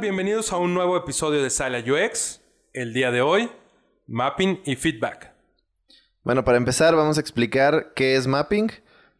Bienvenidos 0.00 0.52
a 0.52 0.58
un 0.58 0.74
nuevo 0.74 0.96
episodio 0.96 1.42
de 1.42 1.50
Sala 1.50 1.80
UX. 1.80 2.40
El 2.72 2.92
día 2.92 3.10
de 3.10 3.20
hoy, 3.20 3.50
mapping 4.06 4.60
y 4.64 4.76
feedback. 4.76 5.32
Bueno, 6.22 6.44
para 6.44 6.56
empezar 6.56 6.94
vamos 6.94 7.18
a 7.18 7.20
explicar 7.20 7.92
qué 7.96 8.14
es 8.14 8.28
mapping. 8.28 8.70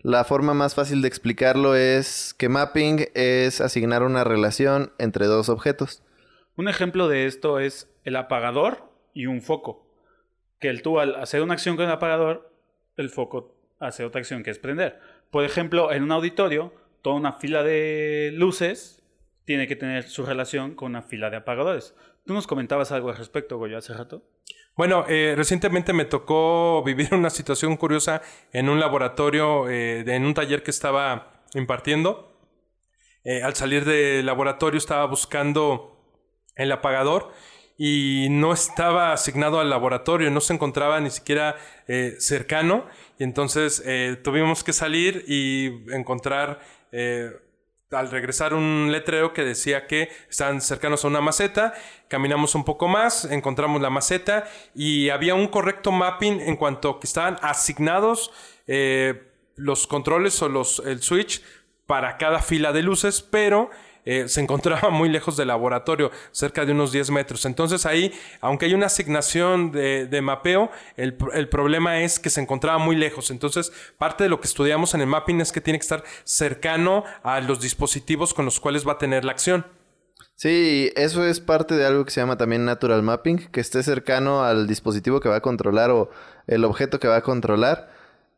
La 0.03 0.23
forma 0.23 0.55
más 0.55 0.77
fácil 0.77 1.03
de 1.03 1.09
explicarlo 1.09 1.75
es 1.75 2.33
que 2.33 2.49
mapping 2.49 3.07
es 3.15 3.61
asignar 3.61 4.05
una 4.05 4.23
relación 4.23 4.93
entre 4.99 5.27
dos 5.27 5.49
objetos. 5.49 6.05
Un 6.55 6.69
ejemplo 6.69 7.09
de 7.09 7.27
esto 7.27 7.59
es 7.59 7.91
el 8.05 8.15
apagador 8.15 8.89
y 9.15 9.27
un 9.27 9.43
foco. 9.43 9.85
Que 10.61 10.69
el 10.69 10.83
tú 10.83 11.01
al 11.01 11.17
hacer 11.17 11.43
una 11.43 11.55
acción 11.55 11.75
con 11.75 11.87
el 11.87 11.93
apagador, 11.93 12.53
el 12.97 13.11
foco 13.11 13.57
hace 13.81 14.05
otra 14.05 14.21
acción 14.21 14.45
que 14.45 14.53
es 14.53 14.61
prender. 14.61 15.01
Por 15.33 15.45
ejemplo, 15.45 15.93
en 15.93 16.05
un 16.05 16.13
auditorio, 16.13 16.73
toda 17.03 17.17
una 17.17 17.33
fila 17.33 17.65
de 17.65 18.31
luces 18.33 18.99
tiene 19.49 19.67
que 19.67 19.77
tener 19.77 20.05
su 20.05 20.27
relación 20.27 20.75
con 20.75 20.91
una 20.91 21.01
fila 21.01 21.31
de 21.31 21.39
apagadores. 21.39 21.95
Tú 22.27 22.35
nos 22.35 22.47
comentabas 22.47 22.93
algo 22.93 23.09
al 23.09 23.17
respecto, 23.17 23.57
Goyo, 23.57 23.79
hace 23.79 23.95
rato. 23.95 24.23
Bueno, 24.77 25.07
eh, 25.09 25.33
recientemente 25.35 25.95
me 25.95 26.05
tocó 26.05 26.83
vivir 26.87 27.15
una 27.15 27.31
situación 27.31 27.79
curiosa 27.79 28.21
en 28.53 28.69
un 28.69 28.79
laboratorio, 28.79 29.67
eh, 29.71 30.01
en 30.01 30.27
un 30.27 30.35
taller 30.35 30.63
que 30.63 30.71
estaba 30.71 31.45
impartiendo. 31.55 32.39
Eh, 33.25 33.43
al 33.43 33.55
salir 33.55 33.87
del 33.87 34.27
laboratorio 34.27 34.77
estaba 34.77 35.07
buscando 35.07 35.97
el 36.55 36.71
apagador 36.71 37.33
y 37.79 38.27
no 38.29 38.53
estaba 38.53 39.15
asignado 39.15 39.61
al 39.61 39.71
laboratorio, 39.71 40.31
no 40.31 40.43
se 40.43 40.53
encontraba 40.53 41.01
ni 41.01 41.09
siquiera 41.09 41.57
cercano 42.19 42.87
y 43.19 43.25
entonces 43.25 43.83
tuvimos 44.25 44.65
que 44.65 44.73
salir 44.73 45.25
y 45.29 45.85
encontrar 45.95 46.61
al 47.91 48.11
regresar 48.11 48.55
un 48.55 48.91
letrero 48.93 49.33
que 49.33 49.45
decía 49.45 49.87
que 49.87 50.11
estaban 50.29 50.61
cercanos 50.61 51.05
a 51.05 51.09
una 51.09 51.21
maceta, 51.21 51.75
caminamos 52.09 52.55
un 52.55 52.65
poco 52.65 52.89
más, 52.89 53.25
encontramos 53.25 53.81
la 53.81 53.91
maceta 53.91 54.45
y 54.75 55.09
había 55.09 55.35
un 55.35 55.49
correcto 55.49 55.91
mapping 55.91 56.41
en 56.41 56.57
cuanto 56.57 57.01
que 57.01 57.07
estaban 57.07 57.39
asignados 57.43 58.31
los 59.57 59.87
controles 59.87 60.41
o 60.43 60.49
los, 60.49 60.81
el 60.81 61.03
switch 61.03 61.43
para 61.87 62.19
cada 62.19 62.43
fila 62.43 62.73
de 62.73 62.83
luces, 62.83 63.23
pero 63.23 63.71
eh, 64.05 64.29
se 64.29 64.41
encontraba 64.41 64.91
muy 64.91 65.09
lejos 65.09 65.37
del 65.37 65.49
laboratorio, 65.49 66.11
cerca 66.31 66.65
de 66.65 66.73
unos 66.73 66.93
10 66.93 67.11
metros. 67.11 67.45
Entonces 67.45 67.87
ahí, 67.87 68.13
aunque 68.41 68.67
hay 68.67 68.75
una 68.75 68.87
asignación 68.87 69.73
de, 69.73 70.21
mapeo, 70.23 70.71
el, 70.97 71.15
problema 71.49 72.01
es 72.01 72.19
que 72.19 72.31
se 72.31 72.41
encontraba 72.41 72.79
muy 72.79 72.97
lejos. 72.97 73.31
Entonces, 73.31 73.73
parte 73.99 74.25
de 74.25 74.31
lo 74.31 74.41
que 74.41 74.47
estudiamos 74.47 74.95
en 74.95 75.01
el 75.01 75.07
mapping 75.07 75.41
es 75.41 75.53
que 75.53 75.61
tiene 75.61 75.79
que 75.79 75.85
estar 75.85 76.05
cercano 76.25 77.05
a 77.23 77.41
los 77.41 77.61
dispositivos 77.61 78.35
con 78.35 78.45
los 78.45 78.61
cuales 78.61 78.87
va 78.87 78.93
a 78.93 78.99
tener 78.99 79.25
la 79.25 79.33
acción. 79.33 79.67
Sí, 80.35 80.93
eso 80.95 81.27
es 81.27 81.41
parte 81.41 81.75
de 81.75 81.85
algo 81.85 82.05
que 82.05 82.13
se 82.13 82.21
llama 82.21 82.39
también 82.39 82.65
natural 82.65 83.03
mapping, 83.03 83.49
que 83.51 83.61
esté 83.61 83.83
cercano 83.83 84.45
al 84.45 84.69
dispositivo 84.69 85.19
que 85.19 85.29
va 85.29 85.37
a 85.37 85.41
controlar 85.41 85.91
o 85.91 86.11
el 86.47 86.65
objeto 86.65 87.01
que 87.01 87.09
va 87.09 87.17
a 87.17 87.23
controlar. 87.23 87.91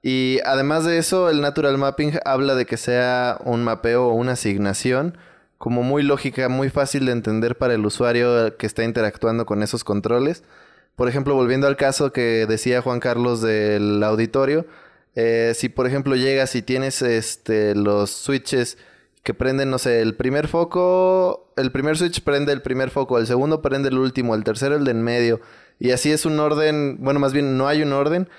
Y 0.02 0.38
además 0.46 0.84
de 0.86 0.96
eso, 0.96 1.28
el 1.28 1.42
natural 1.42 1.76
mapping 1.76 2.18
habla 2.24 2.54
de 2.54 2.64
que 2.64 2.78
sea 2.78 3.38
un 3.44 3.62
mapeo 3.64 4.08
o 4.08 4.14
una 4.14 4.32
asignación 4.32 5.18
como 5.60 5.82
muy 5.82 6.02
lógica, 6.02 6.48
muy 6.48 6.70
fácil 6.70 7.04
de 7.04 7.12
entender 7.12 7.58
para 7.58 7.74
el 7.74 7.84
usuario 7.84 8.56
que 8.56 8.64
está 8.64 8.82
interactuando 8.82 9.44
con 9.44 9.62
esos 9.62 9.84
controles. 9.84 10.42
Por 10.96 11.06
ejemplo, 11.06 11.34
volviendo 11.34 11.66
al 11.66 11.76
caso 11.76 12.14
que 12.14 12.46
decía 12.48 12.80
Juan 12.80 12.98
Carlos 12.98 13.42
del 13.42 14.02
auditorio, 14.02 14.64
eh, 15.16 15.52
si 15.54 15.68
por 15.68 15.86
ejemplo 15.86 16.16
llegas 16.16 16.54
y 16.54 16.62
tienes 16.62 17.02
este, 17.02 17.74
los 17.74 18.10
switches 18.10 18.78
que 19.22 19.34
prenden, 19.34 19.68
no 19.68 19.76
sé, 19.76 20.00
el 20.00 20.16
primer 20.16 20.48
foco, 20.48 21.52
el 21.58 21.70
primer 21.70 21.98
switch 21.98 22.22
prende 22.22 22.54
el 22.54 22.62
primer 22.62 22.88
foco, 22.88 23.18
el 23.18 23.26
segundo 23.26 23.60
prende 23.60 23.90
el 23.90 23.98
último, 23.98 24.34
el 24.34 24.44
tercero 24.44 24.76
el 24.76 24.84
de 24.84 24.92
en 24.92 25.02
medio, 25.02 25.42
y 25.78 25.90
así 25.90 26.10
es 26.10 26.24
un 26.24 26.40
orden, 26.40 26.96
bueno, 27.00 27.20
más 27.20 27.34
bien 27.34 27.58
no 27.58 27.68
hay 27.68 27.82
un 27.82 27.92
orden, 27.92 28.30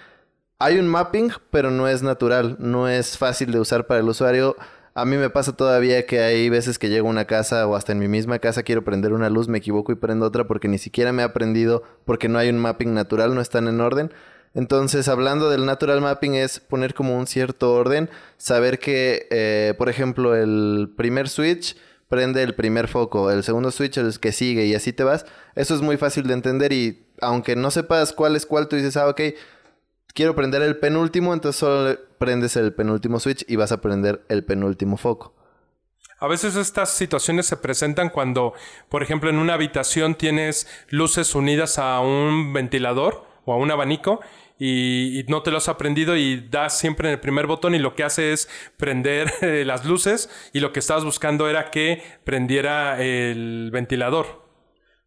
hay 0.57 0.79
un 0.79 0.87
mapping, 0.87 1.31
pero 1.51 1.69
no 1.69 1.87
es 1.87 2.01
natural, 2.01 2.55
no 2.57 2.89
es 2.89 3.15
fácil 3.19 3.51
de 3.51 3.59
usar 3.59 3.85
para 3.85 3.99
el 3.99 4.09
usuario 4.09 4.55
a 4.93 5.05
mí 5.05 5.15
me 5.17 5.29
pasa 5.29 5.55
todavía 5.55 6.05
que 6.05 6.19
hay 6.19 6.49
veces 6.49 6.77
que 6.77 6.89
llego 6.89 7.07
a 7.07 7.11
una 7.11 7.25
casa 7.25 7.65
o 7.67 7.75
hasta 7.75 7.93
en 7.93 7.99
mi 7.99 8.07
misma 8.07 8.39
casa 8.39 8.63
quiero 8.63 8.83
prender 8.83 9.13
una 9.13 9.29
luz, 9.29 9.47
me 9.47 9.59
equivoco 9.59 9.91
y 9.91 9.95
prendo 9.95 10.25
otra 10.25 10.47
porque 10.47 10.67
ni 10.67 10.77
siquiera 10.77 11.13
me 11.13 11.21
he 11.21 11.25
aprendido 11.25 11.83
porque 12.05 12.27
no 12.27 12.39
hay 12.39 12.49
un 12.49 12.57
mapping 12.57 12.93
natural, 12.93 13.33
no 13.33 13.41
están 13.41 13.67
en 13.67 13.79
orden. 13.79 14.11
Entonces, 14.53 15.07
hablando 15.07 15.49
del 15.49 15.65
natural 15.65 16.01
mapping 16.01 16.35
es 16.35 16.59
poner 16.59 16.93
como 16.93 17.17
un 17.17 17.25
cierto 17.25 17.73
orden, 17.73 18.09
saber 18.37 18.79
que, 18.79 19.27
eh, 19.31 19.73
por 19.77 19.87
ejemplo, 19.87 20.35
el 20.35 20.93
primer 20.97 21.29
switch 21.29 21.77
prende 22.09 22.43
el 22.43 22.53
primer 22.55 22.89
foco, 22.89 23.31
el 23.31 23.43
segundo 23.43 23.71
switch 23.71 23.97
el 23.97 24.19
que 24.19 24.33
sigue 24.33 24.65
y 24.65 24.75
así 24.75 24.91
te 24.91 25.05
vas. 25.05 25.25
Eso 25.55 25.73
es 25.73 25.81
muy 25.81 25.95
fácil 25.95 26.27
de 26.27 26.33
entender 26.33 26.73
y 26.73 27.05
aunque 27.21 27.55
no 27.55 27.71
sepas 27.71 28.11
cuál 28.11 28.35
es 28.35 28.45
cuál, 28.45 28.67
tú 28.67 28.75
dices, 28.75 28.97
ah, 28.97 29.07
ok, 29.07 29.21
quiero 30.13 30.35
prender 30.35 30.61
el 30.61 30.77
penúltimo, 30.77 31.33
entonces 31.33 31.59
solo 31.59 31.97
prendes 32.17 32.55
el 32.55 32.73
penúltimo 32.73 33.19
switch 33.19 33.45
y 33.47 33.55
vas 33.55 33.71
a 33.71 33.81
prender 33.81 34.23
el 34.29 34.43
penúltimo 34.43 34.97
foco. 34.97 35.33
A 36.19 36.27
veces 36.27 36.55
estas 36.55 36.91
situaciones 36.93 37.47
se 37.47 37.57
presentan 37.57 38.09
cuando, 38.09 38.53
por 38.89 39.01
ejemplo, 39.01 39.29
en 39.29 39.37
una 39.37 39.55
habitación 39.55 40.13
tienes 40.13 40.67
luces 40.89 41.33
unidas 41.33 41.79
a 41.79 41.99
un 41.99 42.53
ventilador 42.53 43.25
o 43.45 43.53
a 43.53 43.57
un 43.57 43.71
abanico 43.71 44.21
y, 44.59 45.25
no 45.27 45.41
te 45.41 45.49
lo 45.49 45.57
has 45.57 45.67
aprendido 45.67 46.15
y 46.15 46.47
das 46.47 46.77
siempre 46.77 47.07
en 47.07 47.13
el 47.13 47.19
primer 47.19 47.47
botón 47.47 47.73
y 47.73 47.79
lo 47.79 47.95
que 47.95 48.03
hace 48.03 48.33
es 48.33 48.47
prender 48.77 49.31
eh, 49.41 49.65
las 49.65 49.83
luces 49.85 50.29
y 50.53 50.59
lo 50.59 50.71
que 50.71 50.79
estabas 50.79 51.03
buscando 51.03 51.49
era 51.49 51.71
que 51.71 52.03
prendiera 52.23 53.01
el 53.01 53.71
ventilador. 53.73 54.45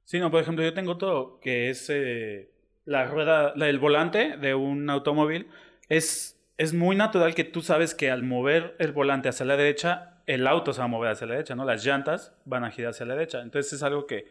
Sí, 0.02 0.18
no, 0.18 0.32
por 0.32 0.42
ejemplo, 0.42 0.64
yo 0.64 0.74
tengo 0.74 0.98
todo 0.98 1.38
que 1.40 1.70
es 1.70 1.86
eh, 1.90 2.50
la 2.84 3.06
rueda, 3.06 3.54
el 3.56 3.78
volante 3.78 4.36
de 4.36 4.54
un 4.54 4.90
automóvil, 4.90 5.48
es, 5.88 6.36
es 6.58 6.74
muy 6.74 6.96
natural 6.96 7.34
que 7.34 7.44
tú 7.44 7.62
sabes 7.62 7.94
que 7.94 8.10
al 8.10 8.22
mover 8.22 8.76
el 8.78 8.92
volante 8.92 9.28
hacia 9.28 9.46
la 9.46 9.56
derecha, 9.56 10.20
el 10.26 10.46
auto 10.46 10.72
se 10.72 10.78
va 10.78 10.84
a 10.84 10.88
mover 10.88 11.10
hacia 11.10 11.26
la 11.26 11.34
derecha, 11.34 11.54
¿no? 11.54 11.64
Las 11.64 11.84
llantas 11.84 12.32
van 12.44 12.64
a 12.64 12.70
girar 12.70 12.90
hacia 12.90 13.06
la 13.06 13.14
derecha. 13.14 13.40
Entonces 13.42 13.72
es 13.74 13.82
algo 13.82 14.06
que, 14.06 14.26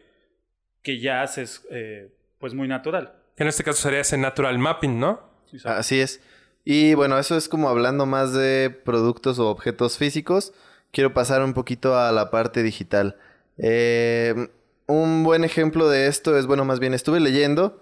que 0.82 0.98
ya 0.98 1.22
haces, 1.22 1.66
eh, 1.70 2.12
pues, 2.38 2.54
muy 2.54 2.68
natural. 2.68 3.12
En 3.36 3.46
este 3.46 3.64
caso 3.64 3.82
sería 3.82 4.00
ese 4.00 4.18
natural 4.18 4.58
mapping, 4.58 4.98
¿no? 4.98 5.20
Así 5.64 6.00
es. 6.00 6.20
Y 6.64 6.94
bueno, 6.94 7.18
eso 7.18 7.36
es 7.36 7.48
como 7.48 7.68
hablando 7.68 8.06
más 8.06 8.32
de 8.32 8.70
productos 8.84 9.38
o 9.38 9.48
objetos 9.48 9.98
físicos. 9.98 10.52
Quiero 10.90 11.12
pasar 11.12 11.42
un 11.42 11.54
poquito 11.54 11.96
a 11.96 12.10
la 12.12 12.30
parte 12.30 12.62
digital. 12.62 13.16
Eh, 13.58 14.48
un 14.86 15.24
buen 15.24 15.44
ejemplo 15.44 15.88
de 15.88 16.06
esto 16.06 16.36
es, 16.38 16.46
bueno, 16.46 16.64
más 16.64 16.80
bien 16.80 16.94
estuve 16.94 17.20
leyendo 17.20 17.80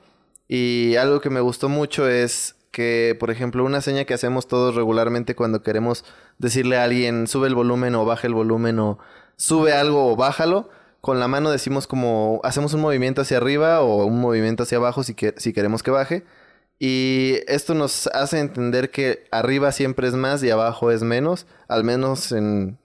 y 0.55 0.97
algo 0.97 1.23
que 1.23 1.31
me 1.31 1.41
gustó 1.41 1.71
mucho 1.71 2.07
es 2.07 2.57
que, 2.73 3.17
por 3.19 3.31
ejemplo, 3.31 3.65
una 3.65 3.81
seña 3.81 4.05
que 4.05 4.13
hacemos 4.13 4.49
todos 4.49 4.75
regularmente 4.75 5.35
cuando 5.35 5.63
queremos 5.63 6.05
decirle 6.37 6.77
a 6.77 6.85
alguien 6.85 7.27
sube 7.27 7.49
el 7.49 7.55
volumen 7.55 7.95
o 7.95 8.05
baja 8.05 8.27
el 8.27 8.35
volumen 8.35 8.79
o 8.79 8.99
sube 9.37 9.73
algo 9.73 10.13
o 10.13 10.15
bájalo, 10.15 10.69
con 11.01 11.19
la 11.19 11.27
mano 11.27 11.51
decimos 11.51 11.87
como 11.87 12.39
hacemos 12.45 12.75
un 12.75 12.83
movimiento 12.83 13.23
hacia 13.23 13.39
arriba 13.39 13.81
o 13.81 14.05
un 14.05 14.21
movimiento 14.21 14.65
hacia 14.65 14.77
abajo 14.77 15.03
si, 15.03 15.15
que, 15.15 15.33
si 15.39 15.55
queremos 15.55 15.83
que 15.83 15.91
baje. 15.91 16.23
Y 16.79 17.37
esto 17.47 17.73
nos 17.73 18.09
hace 18.09 18.39
entender 18.39 18.91
que 18.91 19.25
arriba 19.31 19.73
siempre 19.73 20.07
es 20.07 20.13
más 20.13 20.43
y 20.43 20.51
abajo 20.51 20.91
es 20.91 21.03
menos, 21.03 21.47
al 21.67 21.83
menos 21.83 22.31
en... 22.31 22.77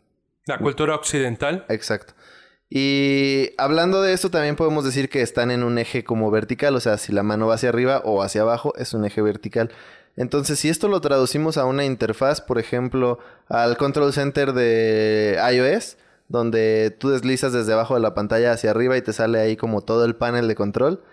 La 0.45 0.57
cultura 0.57 0.95
occidental. 0.95 1.65
Exacto. 1.67 2.13
Y 2.69 3.51
hablando 3.57 4.01
de 4.01 4.13
eso, 4.13 4.29
también 4.29 4.55
podemos 4.57 4.83
decir 4.83 5.09
que 5.09 5.21
están 5.21 5.51
en 5.51 5.63
un 5.63 5.77
eje 5.77 6.03
como 6.03 6.29
vertical, 6.31 6.75
o 6.75 6.79
sea, 6.79 6.97
si 6.97 7.13
la 7.13 7.23
mano 7.23 7.47
va 7.47 7.55
hacia 7.55 7.69
arriba 7.69 8.01
o 8.03 8.21
hacia 8.21 8.41
abajo, 8.41 8.73
es 8.77 8.93
un 8.93 9.05
eje 9.05 9.21
vertical. 9.21 9.71
Entonces, 10.17 10.59
si 10.59 10.67
esto 10.69 10.87
lo 10.89 10.99
traducimos 10.99 11.57
a 11.57 11.65
una 11.65 11.85
interfaz, 11.85 12.41
por 12.41 12.59
ejemplo, 12.59 13.19
al 13.47 13.77
control 13.77 14.13
center 14.13 14.53
de 14.53 15.39
iOS, 15.53 15.97
donde 16.27 16.95
tú 16.99 17.09
deslizas 17.09 17.53
desde 17.53 17.73
abajo 17.73 17.93
de 17.93 18.01
la 18.01 18.13
pantalla 18.13 18.51
hacia 18.51 18.71
arriba 18.71 18.97
y 18.97 19.01
te 19.01 19.13
sale 19.13 19.39
ahí 19.39 19.55
como 19.55 19.81
todo 19.81 20.03
el 20.03 20.15
panel 20.15 20.47
de 20.47 20.55
control, 20.55 21.03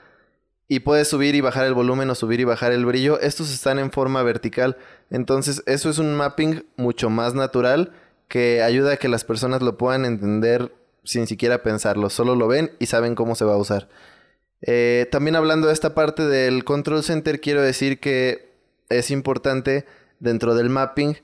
y 0.67 0.81
puedes 0.81 1.09
subir 1.09 1.35
y 1.35 1.41
bajar 1.43 1.67
el 1.67 1.75
volumen 1.75 2.09
o 2.11 2.15
subir 2.15 2.41
y 2.41 2.45
bajar 2.45 2.73
el 2.73 2.87
brillo, 2.87 3.21
estos 3.21 3.53
están 3.53 3.79
en 3.79 3.93
forma 3.93 4.23
vertical. 4.23 4.79
Entonces, 5.11 5.63
eso 5.67 5.91
es 5.91 5.99
un 5.99 6.17
mapping 6.17 6.65
mucho 6.77 7.11
más 7.11 7.35
natural 7.35 7.93
que 8.29 8.63
ayuda 8.63 8.95
a 8.95 8.97
que 8.97 9.09
las 9.09 9.25
personas 9.25 9.63
lo 9.63 9.77
puedan 9.77 10.05
entender 10.07 10.73
sin 11.05 11.27
siquiera 11.27 11.63
pensarlo, 11.63 12.11
solo 12.11 12.35
lo 12.35 12.49
ven 12.49 12.73
y 12.79 12.87
saben 12.87 13.15
cómo 13.15 13.35
se 13.35 13.45
va 13.45 13.55
a 13.55 13.59
usar. 13.59 13.89
Eh, 14.63 15.07
también 15.11 15.37
hablando 15.37 15.67
de 15.67 15.73
esta 15.75 15.95
parte 15.95 16.27
del 16.27 16.65
control 16.65 17.03
center, 17.03 17.41
quiero 17.41 17.61
decir 17.61 18.01
que 18.01 18.53
es 18.89 19.11
importante 19.11 19.85
dentro 20.21 20.55
del 20.55 20.71
mapping 20.71 21.17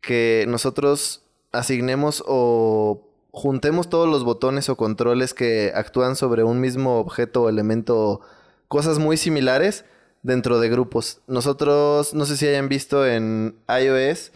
que 0.00 0.44
nosotros 0.48 1.22
asignemos 1.52 2.22
o 2.26 3.08
juntemos 3.30 3.88
todos 3.88 4.08
los 4.08 4.24
botones 4.24 4.68
o 4.68 4.76
controles 4.76 5.32
que 5.32 5.72
actúan 5.74 6.16
sobre 6.16 6.44
un 6.44 6.60
mismo 6.60 6.98
objeto 6.98 7.42
o 7.42 7.48
elemento, 7.48 8.20
cosas 8.68 8.98
muy 8.98 9.16
similares 9.16 9.84
dentro 10.22 10.60
de 10.60 10.68
grupos. 10.68 11.20
Nosotros, 11.26 12.14
no 12.14 12.26
sé 12.26 12.36
si 12.36 12.46
hayan 12.46 12.68
visto 12.68 13.06
en 13.06 13.56
iOS, 13.68 14.32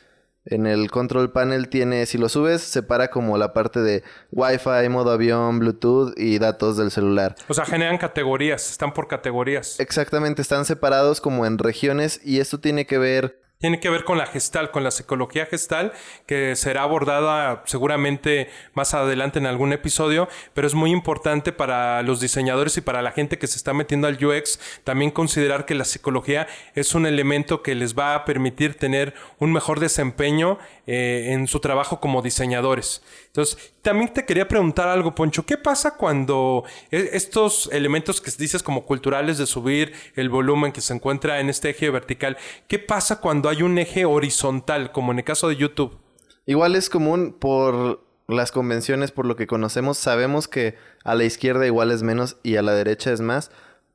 En 0.46 0.66
el 0.66 0.90
control 0.90 1.32
panel 1.32 1.68
tiene, 1.68 2.06
si 2.06 2.18
lo 2.18 2.28
subes, 2.28 2.62
separa 2.62 3.08
como 3.08 3.36
la 3.36 3.52
parte 3.52 3.80
de 3.80 4.04
Wi-Fi, 4.30 4.88
modo 4.88 5.10
avión, 5.10 5.58
Bluetooth 5.58 6.14
y 6.16 6.38
datos 6.38 6.76
del 6.76 6.92
celular. 6.92 7.34
O 7.48 7.54
sea, 7.54 7.64
generan 7.64 7.98
categorías, 7.98 8.70
están 8.70 8.94
por 8.94 9.08
categorías. 9.08 9.80
Exactamente, 9.80 10.42
están 10.42 10.64
separados 10.64 11.20
como 11.20 11.46
en 11.46 11.58
regiones 11.58 12.20
y 12.24 12.38
esto 12.38 12.60
tiene 12.60 12.86
que 12.86 12.98
ver 12.98 13.40
tiene 13.58 13.80
que 13.80 13.88
ver 13.88 14.04
con 14.04 14.18
la 14.18 14.26
gestal, 14.26 14.70
con 14.70 14.84
la 14.84 14.90
psicología 14.90 15.46
gestal, 15.46 15.92
que 16.26 16.56
será 16.56 16.82
abordada 16.82 17.62
seguramente 17.66 18.50
más 18.74 18.92
adelante 18.92 19.38
en 19.38 19.46
algún 19.46 19.72
episodio, 19.72 20.28
pero 20.52 20.66
es 20.66 20.74
muy 20.74 20.90
importante 20.90 21.52
para 21.52 22.02
los 22.02 22.20
diseñadores 22.20 22.76
y 22.76 22.82
para 22.82 23.00
la 23.02 23.12
gente 23.12 23.38
que 23.38 23.46
se 23.46 23.56
está 23.56 23.72
metiendo 23.72 24.08
al 24.08 24.22
UX 24.22 24.60
también 24.84 25.10
considerar 25.10 25.64
que 25.64 25.74
la 25.74 25.84
psicología 25.84 26.46
es 26.74 26.94
un 26.94 27.06
elemento 27.06 27.62
que 27.62 27.74
les 27.74 27.96
va 27.98 28.14
a 28.14 28.24
permitir 28.24 28.74
tener 28.74 29.14
un 29.38 29.52
mejor 29.52 29.80
desempeño 29.80 30.58
eh, 30.86 31.32
en 31.32 31.48
su 31.48 31.60
trabajo 31.60 32.00
como 32.00 32.22
diseñadores. 32.22 33.02
Entonces, 33.26 33.72
también 33.82 34.12
te 34.12 34.24
quería 34.24 34.46
preguntar 34.46 34.88
algo, 34.88 35.14
Poncho. 35.14 35.44
¿Qué 35.44 35.58
pasa 35.58 35.96
cuando 35.96 36.64
e, 36.90 37.10
estos 37.12 37.68
elementos 37.72 38.20
que 38.20 38.30
dices 38.38 38.62
como 38.62 38.86
culturales 38.86 39.36
de 39.38 39.46
subir 39.46 39.92
el 40.14 40.28
volumen 40.28 40.72
que 40.72 40.80
se 40.80 40.94
encuentra 40.94 41.40
en 41.40 41.48
este 41.48 41.70
eje 41.70 41.90
vertical, 41.90 42.36
qué 42.68 42.78
pasa 42.78 43.20
cuando 43.20 43.48
hay 43.48 43.62
un 43.62 43.78
eje 43.78 44.04
horizontal, 44.04 44.92
como 44.92 45.12
en 45.12 45.18
el 45.18 45.24
caso 45.24 45.48
de 45.48 45.56
YouTube? 45.56 45.98
Igual 46.46 46.76
es 46.76 46.88
común 46.88 47.36
por 47.38 48.06
las 48.28 48.52
convenciones, 48.52 49.12
por 49.12 49.26
lo 49.26 49.36
que 49.36 49.46
conocemos, 49.46 49.98
sabemos 49.98 50.48
que 50.48 50.76
a 51.04 51.14
la 51.14 51.24
izquierda 51.24 51.66
igual 51.66 51.90
es 51.90 52.02
menos 52.02 52.36
y 52.42 52.56
a 52.56 52.62
la 52.62 52.74
derecha 52.74 53.12
es 53.12 53.20
más, 53.20 53.50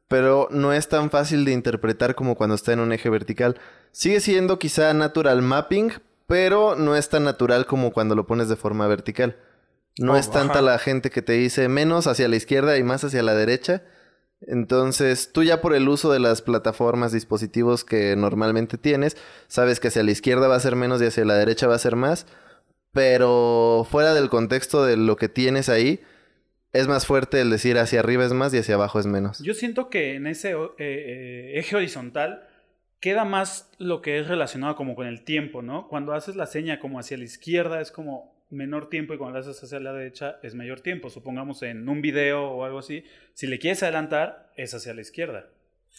pero 0.08 0.48
no 0.52 0.74
es 0.74 0.90
tan 0.90 1.10
fácil 1.10 1.46
de 1.46 1.54
interpretar 1.54 2.16
como 2.16 2.36
cuando 2.36 2.56
está 2.56 2.74
en 2.74 2.82
un 2.82 2.92
eje 2.92 3.10
vertical. 3.10 3.60
Sigue 3.92 4.20
siendo 4.20 4.60
quizá 4.60 4.94
natural 4.94 5.42
mapping, 5.42 5.94
pero 6.31 6.75
no 6.78 6.95
es 6.95 7.10
tan 7.10 7.25
natural 7.25 7.66
como 7.66 7.92
cuando 7.92 8.16
lo 8.16 8.25
pones 8.25 8.48
de 8.48 8.56
forma 8.56 8.88
vertical. 8.88 9.36
No 9.98 10.13
oh, 10.13 10.16
es 10.16 10.31
tanta 10.31 10.62
la 10.62 10.80
gente 10.80 11.10
que 11.10 11.22
te 11.22 11.33
dice 11.33 11.68
menos 11.68 12.07
hacia 12.07 12.30
la 12.30 12.38
izquierda 12.38 12.78
y 12.78 12.83
más 12.83 13.04
hacia 13.04 13.22
la 13.22 13.36
derecha. 13.36 13.83
Entonces, 14.39 15.33
tú 15.33 15.44
ya 15.44 15.60
por 15.60 15.75
el 15.75 15.89
uso 15.89 16.10
de 16.10 16.22
las 16.22 16.42
plataformas, 16.42 17.12
dispositivos 17.12 17.83
que 17.83 18.16
normalmente 18.16 18.78
tienes, 18.78 19.18
sabes 19.50 19.81
que 19.81 19.89
hacia 19.89 20.04
la 20.04 20.12
izquierda 20.12 20.48
va 20.48 20.56
a 20.56 20.62
ser 20.62 20.78
menos 20.78 21.01
y 21.01 21.07
hacia 21.07 21.25
la 21.25 21.36
derecha 21.36 21.68
va 21.68 21.75
a 21.75 21.80
ser 21.80 21.98
más. 21.98 22.25
Pero 22.94 23.86
fuera 23.92 24.13
del 24.13 24.30
contexto 24.30 24.86
de 24.86 24.95
lo 24.95 25.18
que 25.18 25.27
tienes 25.27 25.68
ahí, 25.68 26.00
es 26.72 26.88
más 26.88 27.06
fuerte 27.06 27.42
el 27.42 27.50
decir 27.50 27.77
hacia 27.77 28.00
arriba 28.00 28.24
es 28.24 28.31
más 28.31 28.54
y 28.54 28.60
hacia 28.60 28.75
abajo 28.75 29.01
es 29.01 29.06
menos. 29.06 29.39
Yo 29.39 29.54
siento 29.54 29.89
que 29.89 30.16
en 30.16 30.27
ese 30.27 30.51
eh, 30.51 30.75
eh, 30.77 31.51
eje 31.60 31.75
horizontal 31.75 32.48
queda 33.01 33.25
más 33.25 33.69
lo 33.80 34.01
que 34.01 34.19
es 34.19 34.27
relacionado 34.27 34.75
como 34.75 34.95
con 34.95 35.07
el 35.07 35.24
tiempo, 35.24 35.62
¿no? 35.62 35.88
Cuando 35.89 36.13
haces 36.13 36.36
la 36.36 36.45
seña 36.45 36.80
como 36.80 37.00
hacia 37.00 37.18
la 37.18 37.25
izquierda 37.25 37.81
es 37.81 37.92
como 37.92 38.39
menor 38.50 38.89
tiempo 38.89 39.13
y 39.13 39.18
cuando 39.18 39.39
la 39.39 39.42
haces 39.42 39.62
hacia 39.63 39.80
la 39.80 39.92
derecha 39.92 40.38
es 40.44 40.56
mayor 40.56 40.81
tiempo. 40.81 41.09
Supongamos 41.09 41.63
en 41.63 41.89
un 41.89 42.01
video 42.01 42.44
o 42.51 42.63
algo 42.63 42.80
así, 42.80 43.03
si 43.33 43.48
le 43.48 43.59
quieres 43.59 43.81
adelantar 43.83 44.51
es 44.56 44.74
hacia 44.74 44.94
la 44.94 45.01
izquierda. 45.01 45.48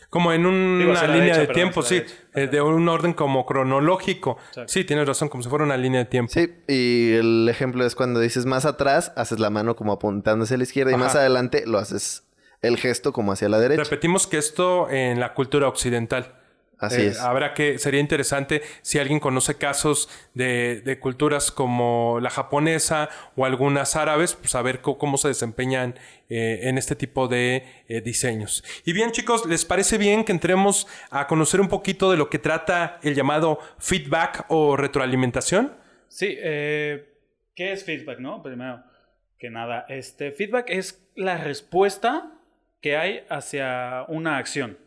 Como 0.08 0.32
en 0.32 0.46
una 0.46 1.06
línea 1.06 1.37
de 1.37 1.49
tiempo, 1.49 1.82
sí, 1.82 2.02
eh, 2.34 2.46
de 2.46 2.62
un 2.62 2.88
orden 2.88 3.12
como 3.12 3.44
cronológico. 3.44 4.38
Sí, 4.66 4.84
tienes 4.84 5.06
razón, 5.06 5.28
como 5.28 5.43
si 5.43 5.50
fuera 5.50 5.64
una 5.66 5.76
línea 5.76 6.00
de 6.00 6.06
tiempo. 6.06 6.32
Sí, 6.32 6.50
y 6.66 7.12
el 7.12 7.46
ejemplo 7.50 7.84
es 7.84 7.94
cuando 7.94 8.19
dices 8.19 8.46
más 8.46 8.64
atrás, 8.64 9.12
haces 9.16 9.38
la 9.38 9.50
mano 9.50 9.76
como 9.76 9.93
apuntando 9.93 10.44
hacia 10.44 10.56
la 10.56 10.62
izquierda 10.62 10.93
y 10.93 10.96
más 10.96 11.14
adelante 11.14 11.64
lo 11.66 11.78
haces 11.78 12.26
el 12.62 12.78
gesto 12.78 13.12
como 13.12 13.32
hacia 13.32 13.49
la 13.49 13.58
derecha. 13.58 13.82
Repetimos 13.82 14.26
que 14.26 14.38
esto 14.38 14.88
en 14.88 15.20
la 15.20 15.34
cultura 15.34 15.69
occidental. 15.69 16.42
Así 16.82 17.00
eh, 17.00 17.06
es. 17.08 17.20
Habrá 17.20 17.55
que, 17.55 17.79
sería 17.79 18.00
interesante 18.00 18.61
si 18.82 18.99
alguien 18.99 19.20
conoce 19.20 19.56
casos 19.56 20.08
de, 20.34 20.99
culturas 21.00 21.52
como 21.52 22.19
la 22.20 22.29
japonesa 22.29 23.08
o 23.37 23.46
algunas 23.46 23.94
árabes, 23.94 24.34
pues 24.34 24.50
saber 24.50 24.81
cómo, 24.81 25.17
se 25.17 25.29
desempeñan 25.29 25.94
eh, 26.29 26.61
en 26.64 26.79
este 26.79 26.96
tipo 26.96 27.29
de 27.29 27.64
eh, 27.88 28.00
diseños. 28.00 28.64
Y 28.84 28.93
bien, 28.93 29.12
chicos, 29.12 29.46
¿les 29.46 29.64
parece 29.64 29.96
bien 29.96 30.25
que 30.25 30.32
entremos 30.32 30.88
a 31.11 31.29
conocer 31.29 31.61
un 31.61 31.69
poquito 31.69 32.11
de 32.11 32.17
lo 32.17 32.29
que 32.29 32.40
trata 32.40 32.99
el 33.02 33.14
llamado 33.14 33.61
feedback 33.78 34.46
o 34.49 34.76
retroalimentación? 34.76 35.73
Sí, 36.08 36.37
¿qué 36.37 37.06
es 37.56 37.85
feedback, 37.85 38.19
no? 38.19 38.43
Primero 38.43 38.82
que 39.38 39.50
nada, 39.50 39.87
este 39.88 40.32
feedback 40.32 40.70
es 40.70 41.05
la 41.14 41.37
respuesta 41.37 42.32
que 42.81 42.96
hay 42.96 43.25
hacia 43.28 44.05
una 44.08 44.37
acción. 44.38 44.78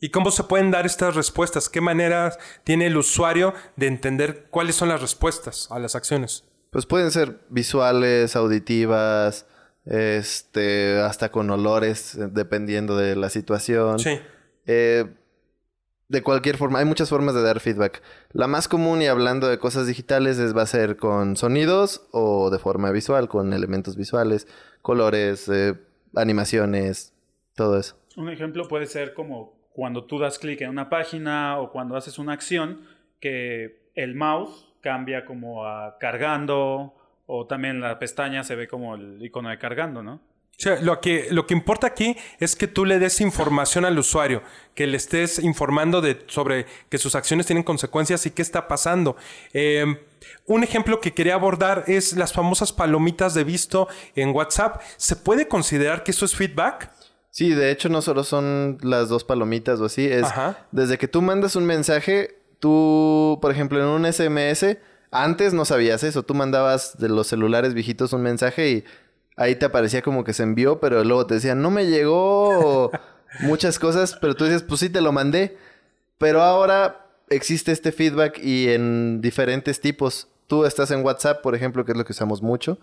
¿Y 0.00 0.10
cómo 0.10 0.30
se 0.30 0.44
pueden 0.44 0.70
dar 0.70 0.86
estas 0.86 1.14
respuestas? 1.14 1.68
¿Qué 1.68 1.80
maneras 1.80 2.38
tiene 2.64 2.86
el 2.86 2.96
usuario 2.96 3.54
de 3.76 3.86
entender 3.86 4.46
cuáles 4.50 4.76
son 4.76 4.88
las 4.88 5.00
respuestas 5.00 5.68
a 5.70 5.78
las 5.78 5.94
acciones? 5.94 6.44
Pues 6.70 6.86
pueden 6.86 7.10
ser 7.10 7.40
visuales, 7.48 8.36
auditivas, 8.36 9.46
este, 9.86 11.00
hasta 11.00 11.30
con 11.30 11.50
olores, 11.50 12.16
eh, 12.16 12.28
dependiendo 12.30 12.96
de 12.96 13.16
la 13.16 13.30
situación. 13.30 13.98
Sí. 13.98 14.18
Eh, 14.66 15.06
de 16.08 16.22
cualquier 16.22 16.56
forma, 16.56 16.80
hay 16.80 16.84
muchas 16.84 17.08
formas 17.08 17.34
de 17.34 17.42
dar 17.42 17.60
feedback. 17.60 18.02
La 18.32 18.46
más 18.46 18.68
común 18.68 19.02
y 19.02 19.06
hablando 19.06 19.48
de 19.48 19.58
cosas 19.58 19.86
digitales 19.86 20.38
es 20.38 20.56
va 20.56 20.62
a 20.62 20.66
ser 20.66 20.96
con 20.96 21.36
sonidos 21.36 22.06
o 22.12 22.50
de 22.50 22.58
forma 22.58 22.90
visual, 22.90 23.28
con 23.28 23.52
elementos 23.52 23.96
visuales, 23.96 24.46
colores, 24.82 25.48
eh, 25.48 25.74
animaciones, 26.14 27.14
todo 27.54 27.78
eso. 27.78 27.96
Un 28.16 28.28
ejemplo 28.28 28.68
puede 28.68 28.86
ser 28.86 29.14
como 29.14 29.53
cuando 29.74 30.04
tú 30.04 30.20
das 30.20 30.38
clic 30.38 30.60
en 30.60 30.70
una 30.70 30.88
página 30.88 31.58
o 31.58 31.72
cuando 31.72 31.96
haces 31.96 32.20
una 32.20 32.32
acción, 32.32 32.86
que 33.20 33.90
el 33.96 34.14
mouse 34.14 34.72
cambia 34.80 35.24
como 35.24 35.66
a 35.66 35.98
cargando 35.98 36.94
o 37.26 37.46
también 37.46 37.80
la 37.80 37.98
pestaña 37.98 38.44
se 38.44 38.54
ve 38.54 38.68
como 38.68 38.94
el 38.94 39.20
icono 39.20 39.48
de 39.48 39.58
cargando, 39.58 40.00
¿no? 40.00 40.20
lo, 40.80 41.00
que, 41.00 41.26
lo 41.30 41.46
que 41.48 41.54
importa 41.54 41.88
aquí 41.88 42.16
es 42.38 42.54
que 42.54 42.68
tú 42.68 42.84
le 42.84 43.00
des 43.00 43.20
información 43.20 43.84
al 43.84 43.98
usuario, 43.98 44.42
que 44.76 44.86
le 44.86 44.96
estés 44.96 45.40
informando 45.40 46.00
de, 46.00 46.22
sobre 46.28 46.66
que 46.88 46.98
sus 46.98 47.16
acciones 47.16 47.46
tienen 47.46 47.64
consecuencias 47.64 48.24
y 48.26 48.30
qué 48.30 48.42
está 48.42 48.68
pasando. 48.68 49.16
Em, 49.52 49.98
un 50.46 50.62
ejemplo 50.62 51.00
que 51.00 51.12
quería 51.12 51.34
abordar 51.34 51.84
es 51.88 52.16
las 52.16 52.32
famosas 52.32 52.72
palomitas 52.72 53.34
de 53.34 53.42
visto 53.42 53.88
en 54.14 54.30
WhatsApp. 54.30 54.80
¿Se 54.96 55.16
puede 55.16 55.48
considerar 55.48 56.04
que 56.04 56.12
eso 56.12 56.24
es 56.24 56.36
feedback? 56.36 56.92
Sí, 57.34 57.50
de 57.50 57.72
hecho 57.72 57.88
no 57.88 58.00
solo 58.00 58.22
son 58.22 58.78
las 58.82 59.08
dos 59.08 59.24
palomitas 59.24 59.80
o 59.80 59.86
así, 59.86 60.06
es 60.06 60.24
desde 60.70 60.98
que 60.98 61.08
tú 61.08 61.20
mandas 61.20 61.56
un 61.56 61.66
mensaje, 61.66 62.38
tú, 62.60 63.40
por 63.42 63.50
ejemplo, 63.50 63.80
en 63.80 63.86
un 63.86 64.12
SMS, 64.12 64.76
antes 65.10 65.52
no 65.52 65.64
sabías 65.64 66.04
eso, 66.04 66.22
tú 66.22 66.34
mandabas 66.34 66.96
de 66.96 67.08
los 67.08 67.26
celulares 67.26 67.74
viejitos 67.74 68.12
un 68.12 68.22
mensaje 68.22 68.70
y 68.70 68.84
ahí 69.36 69.56
te 69.56 69.66
aparecía 69.66 70.00
como 70.00 70.22
que 70.22 70.32
se 70.32 70.44
envió, 70.44 70.78
pero 70.78 71.02
luego 71.02 71.26
te 71.26 71.34
decían, 71.34 71.60
no 71.60 71.72
me 71.72 71.86
llegó 71.86 72.92
muchas 73.40 73.80
cosas, 73.80 74.16
pero 74.20 74.36
tú 74.36 74.44
dices, 74.44 74.62
pues 74.62 74.78
sí, 74.78 74.88
te 74.88 75.00
lo 75.00 75.10
mandé. 75.10 75.58
Pero 76.18 76.40
ahora 76.40 77.04
existe 77.30 77.72
este 77.72 77.90
feedback 77.90 78.38
y 78.38 78.68
en 78.68 79.20
diferentes 79.20 79.80
tipos. 79.80 80.28
Tú 80.46 80.66
estás 80.66 80.92
en 80.92 81.04
WhatsApp, 81.04 81.42
por 81.42 81.56
ejemplo, 81.56 81.84
que 81.84 81.90
es 81.90 81.98
lo 81.98 82.04
que 82.04 82.12
usamos 82.12 82.42
mucho. 82.42 82.78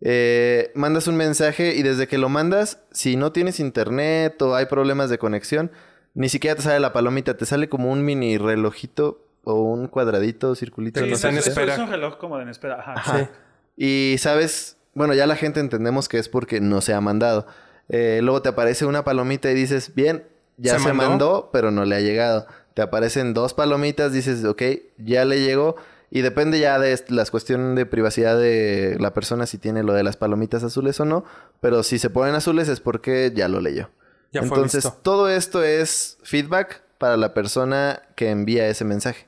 Eh, 0.00 0.70
mandas 0.74 1.08
un 1.08 1.16
mensaje 1.16 1.74
y 1.74 1.82
desde 1.82 2.06
que 2.06 2.18
lo 2.18 2.28
mandas, 2.28 2.80
si 2.92 3.16
no 3.16 3.32
tienes 3.32 3.58
internet 3.58 4.40
o 4.42 4.54
hay 4.54 4.66
problemas 4.66 5.10
de 5.10 5.18
conexión, 5.18 5.72
ni 6.14 6.28
siquiera 6.28 6.56
te 6.56 6.62
sale 6.62 6.80
la 6.80 6.92
palomita, 6.92 7.36
te 7.36 7.46
sale 7.46 7.68
como 7.68 7.90
un 7.90 8.04
mini 8.04 8.38
relojito 8.38 9.24
o 9.44 9.62
un 9.62 9.88
cuadradito, 9.88 10.54
circulito. 10.54 11.00
Sí, 11.00 11.10
es, 11.10 11.24
un 11.78 11.88
reloj 11.88 12.18
como 12.18 12.36
de 12.36 12.44
en 12.44 12.48
espera. 12.48 12.80
Ajá. 12.80 13.30
Y 13.76 14.16
sabes, 14.18 14.76
bueno, 14.94 15.14
ya 15.14 15.26
la 15.26 15.36
gente 15.36 15.60
entendemos 15.60 16.08
que 16.08 16.18
es 16.18 16.28
porque 16.28 16.60
no 16.60 16.80
se 16.80 16.94
ha 16.94 17.00
mandado. 17.00 17.46
Eh, 17.88 18.20
luego 18.22 18.42
te 18.42 18.48
aparece 18.50 18.84
una 18.84 19.04
palomita 19.04 19.50
y 19.50 19.54
dices, 19.54 19.94
bien, 19.94 20.24
ya 20.56 20.78
se 20.78 20.92
mandó, 20.92 21.50
pero 21.52 21.70
no 21.70 21.84
le 21.84 21.96
ha 21.96 22.00
llegado. 22.00 22.46
Te 22.74 22.82
aparecen 22.82 23.34
dos 23.34 23.54
palomitas, 23.54 24.12
dices, 24.12 24.44
ok, 24.44 24.62
ya 24.98 25.24
le 25.24 25.40
llegó 25.40 25.76
y 26.10 26.22
depende 26.22 26.58
ya 26.58 26.78
de 26.78 26.98
las 27.08 27.30
cuestiones 27.30 27.76
de 27.76 27.86
privacidad 27.86 28.38
de 28.38 28.96
la 28.98 29.12
persona 29.12 29.46
si 29.46 29.58
tiene 29.58 29.82
lo 29.82 29.92
de 29.92 30.02
las 30.02 30.16
palomitas 30.16 30.64
azules 30.64 30.98
o 31.00 31.04
no. 31.04 31.24
Pero 31.60 31.82
si 31.82 31.98
se 31.98 32.10
ponen 32.10 32.34
azules 32.34 32.68
es 32.68 32.80
porque 32.80 33.32
ya 33.34 33.48
lo 33.48 33.60
leyó. 33.60 33.90
Ya 34.32 34.40
Entonces, 34.40 34.90
todo 35.02 35.28
esto 35.28 35.62
es 35.62 36.18
feedback 36.22 36.82
para 36.98 37.16
la 37.16 37.34
persona 37.34 38.02
que 38.14 38.30
envía 38.30 38.68
ese 38.68 38.84
mensaje. 38.84 39.26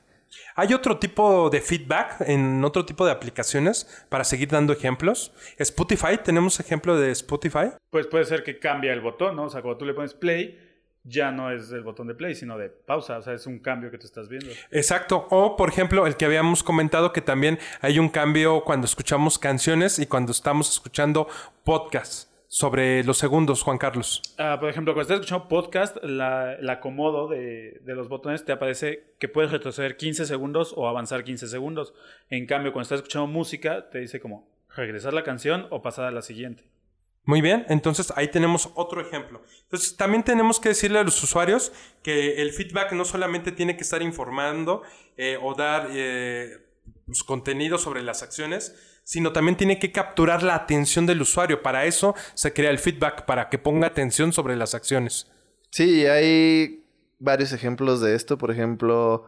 ¿Hay 0.55 0.73
otro 0.73 0.97
tipo 0.97 1.49
de 1.49 1.61
feedback 1.61 2.21
en 2.21 2.63
otro 2.63 2.85
tipo 2.85 3.05
de 3.05 3.11
aplicaciones 3.11 4.05
para 4.09 4.23
seguir 4.23 4.49
dando 4.49 4.73
ejemplos? 4.73 5.33
Spotify, 5.57 6.19
¿tenemos 6.23 6.59
ejemplo 6.59 6.99
de 6.99 7.11
Spotify? 7.11 7.71
Pues 7.89 8.07
puede 8.07 8.25
ser 8.25 8.43
que 8.43 8.59
cambie 8.59 8.91
el 8.91 9.01
botón, 9.01 9.35
¿no? 9.35 9.45
O 9.45 9.49
sea, 9.49 9.61
cuando 9.61 9.77
tú 9.77 9.85
le 9.85 9.93
pones 9.93 10.13
play, 10.13 10.59
ya 11.03 11.31
no 11.31 11.51
es 11.51 11.71
el 11.71 11.83
botón 11.83 12.07
de 12.07 12.15
play, 12.15 12.35
sino 12.35 12.57
de 12.57 12.69
pausa. 12.69 13.17
O 13.17 13.21
sea, 13.21 13.33
es 13.33 13.47
un 13.47 13.59
cambio 13.59 13.91
que 13.91 13.97
te 13.97 14.05
estás 14.05 14.29
viendo. 14.29 14.51
Exacto. 14.69 15.27
O, 15.29 15.55
por 15.55 15.69
ejemplo, 15.69 16.05
el 16.07 16.17
que 16.17 16.25
habíamos 16.25 16.63
comentado 16.63 17.11
que 17.13 17.21
también 17.21 17.59
hay 17.81 17.99
un 17.99 18.09
cambio 18.09 18.63
cuando 18.63 18.85
escuchamos 18.85 19.39
canciones 19.39 19.99
y 19.99 20.05
cuando 20.05 20.31
estamos 20.31 20.71
escuchando 20.71 21.27
podcasts. 21.63 22.27
sobre 22.53 23.05
los 23.05 23.17
segundos, 23.17 23.63
Juan 23.63 23.77
Carlos? 23.77 24.21
Ah, 24.37 24.57
por 24.59 24.69
ejemplo, 24.69 24.93
cuando 24.93 25.03
estás 25.03 25.19
escuchando 25.21 25.47
podcast, 25.47 25.95
la, 26.03 26.55
el 26.55 26.69
acomodo 26.69 27.29
de, 27.29 27.79
de, 27.85 27.95
los 27.95 28.09
botones 28.09 28.43
te 28.43 28.51
aparece 28.51 29.15
que 29.19 29.29
puedes 29.29 29.51
retroceder 29.51 29.95
15 29.95 30.25
segundos 30.25 30.73
o 30.75 30.89
avanzar 30.89 31.23
15 31.23 31.47
segundos. 31.47 31.93
En 32.29 32.45
cambio, 32.47 32.73
cuando 32.73 32.83
estás 32.83 32.97
escuchando 32.97 33.27
música, 33.27 33.89
te 33.89 33.99
dice 33.99 34.19
como 34.19 34.49
regresar 34.75 35.13
la 35.13 35.23
canción 35.23 35.67
o 35.69 35.81
pasar 35.81 36.03
a 36.03 36.11
la 36.11 36.21
siguiente. 36.21 36.65
Muy 37.23 37.41
bien, 37.41 37.65
entonces 37.69 38.11
ahí 38.15 38.29
tenemos 38.29 38.71
otro 38.73 38.99
ejemplo. 38.99 39.43
Entonces 39.63 39.95
también 39.95 40.23
tenemos 40.23 40.59
que 40.59 40.69
decirle 40.69 40.99
a 40.99 41.03
los 41.03 41.21
usuarios 41.23 41.71
que 42.01 42.41
el 42.41 42.51
feedback 42.51 42.93
no 42.93 43.05
solamente 43.05 43.51
tiene 43.51 43.77
que 43.77 43.83
estar 43.83 44.01
informando 44.01 44.81
eh, 45.17 45.37
o 45.41 45.53
dar 45.53 45.89
eh, 45.91 46.65
pues, 47.05 47.23
contenido 47.23 47.77
sobre 47.77 48.01
las 48.01 48.23
acciones, 48.23 48.75
sino 49.03 49.33
también 49.33 49.55
tiene 49.55 49.77
que 49.77 49.91
capturar 49.91 50.41
la 50.41 50.55
atención 50.55 51.05
del 51.05 51.21
usuario. 51.21 51.61
Para 51.61 51.85
eso 51.85 52.15
se 52.33 52.53
crea 52.53 52.71
el 52.71 52.79
feedback, 52.79 53.25
para 53.25 53.49
que 53.49 53.59
ponga 53.59 53.87
atención 53.87 54.33
sobre 54.33 54.55
las 54.55 54.73
acciones. 54.73 55.29
Sí, 55.69 56.05
hay 56.07 56.85
varios 57.19 57.53
ejemplos 57.53 58.01
de 58.01 58.15
esto. 58.15 58.37
Por 58.37 58.49
ejemplo, 58.51 59.27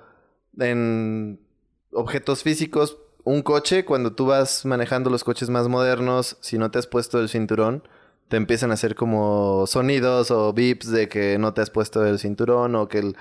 en 0.59 1.39
objetos 1.91 2.41
físicos, 2.41 2.97
un 3.23 3.41
coche, 3.41 3.85
cuando 3.85 4.13
tú 4.13 4.25
vas 4.25 4.65
manejando 4.65 5.09
los 5.09 5.23
coches 5.23 5.49
más 5.49 5.67
modernos, 5.67 6.37
si 6.41 6.57
no 6.57 6.71
te 6.71 6.79
has 6.79 6.87
puesto 6.87 7.19
el 7.19 7.29
cinturón, 7.29 7.87
te 8.27 8.37
empiezan 8.37 8.71
a 8.71 8.75
hacer 8.75 8.95
como 8.95 9.65
sonidos 9.67 10.31
o 10.31 10.53
bips 10.53 10.91
de 10.91 11.07
que 11.07 11.37
no 11.37 11.53
te 11.53 11.61
has 11.61 11.69
puesto 11.69 12.05
el 12.05 12.19
cinturón 12.19 12.75
o 12.75 12.87
que 12.87 12.99
el 12.99 13.15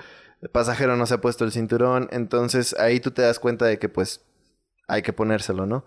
pasajero 0.51 0.97
no 0.97 1.05
se 1.05 1.15
ha 1.15 1.21
puesto 1.21 1.45
el 1.45 1.51
cinturón. 1.51 2.09
Entonces 2.11 2.75
ahí 2.79 2.99
tú 2.99 3.11
te 3.11 3.21
das 3.21 3.39
cuenta 3.39 3.65
de 3.65 3.79
que 3.79 3.89
pues 3.89 4.25
hay 4.87 5.01
que 5.01 5.13
ponérselo, 5.13 5.65
¿no? 5.65 5.85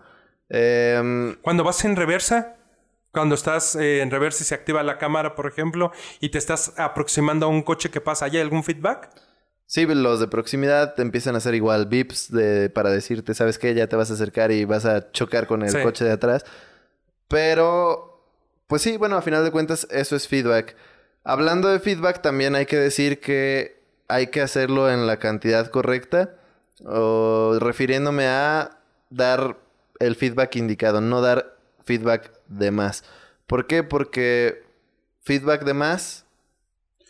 Em, 0.49 1.35
cuando 1.43 1.65
vas 1.65 1.85
en 1.85 1.97
reversa, 1.97 2.57
cuando 3.13 3.35
estás 3.35 3.75
eh, 3.77 4.01
en 4.01 4.11
reversa 4.11 4.43
y 4.43 4.47
se 4.47 4.55
activa 4.55 4.83
la 4.83 4.99
cámara, 4.99 5.35
por 5.35 5.47
ejemplo, 5.47 5.93
y 6.21 6.29
te 6.31 6.39
estás 6.39 6.75
aproximando 6.79 7.47
a 7.47 7.49
un 7.49 7.63
coche 7.63 7.91
que 7.91 8.01
pasa, 8.01 8.27
¿hay 8.27 8.39
algún 8.39 8.63
feedback? 8.63 9.11
Sí, 9.67 9.85
los 9.85 10.21
de 10.21 10.29
proximidad 10.29 10.95
te 10.95 11.03
empiezan 11.03 11.35
a 11.35 11.39
hacer 11.39 11.55
igual 11.55 11.87
bips 11.87 12.31
de, 12.31 12.71
para 12.71 12.91
decirte, 12.91 13.35
¿sabes 13.35 13.59
qué? 13.59 13.75
Ya 13.75 13.89
te 13.89 13.97
vas 13.97 14.11
a 14.11 14.15
acercar 14.15 14.53
y 14.53 14.65
vas 14.65 14.85
a 14.85 15.11
chocar 15.11 15.49
con 15.49 15.63
el 15.63 15.83
coche 15.83 16.05
de 16.05 16.13
atrás. 16.13 16.45
Pero, 17.27 18.25
pues 18.69 18.83
sí, 18.83 18.97
bueno, 18.97 19.17
a 19.17 19.23
final 19.23 19.43
de 19.43 19.51
cuentas, 19.51 19.89
eso 19.91 20.15
es 20.15 20.29
feedback. 20.29 20.77
Hablando 21.25 21.69
de 21.69 21.81
feedback, 21.81 22.23
también 22.23 22.55
hay 22.55 22.67
que 22.67 22.77
decir 22.77 23.19
que 23.19 23.83
hay 24.07 24.29
que 24.29 24.41
hacerlo 24.41 24.89
en 24.89 25.09
la 25.09 25.19
cantidad 25.19 25.67
correcta. 25.69 26.37
O 26.85 27.59
refiriéndome 27.59 28.29
a 28.29 28.79
dar 29.11 29.59
el 29.99 30.15
feedback 30.15 30.57
indicado, 30.57 31.01
no 31.01 31.21
dar 31.23 31.57
feedback 31.85 32.31
de 32.47 32.71
más. 32.71 33.03
¿Por 33.47 33.67
qué? 33.67 33.83
Porque 33.83 34.63
feedback 35.23 35.65
de 35.65 35.75
más. 35.75 36.25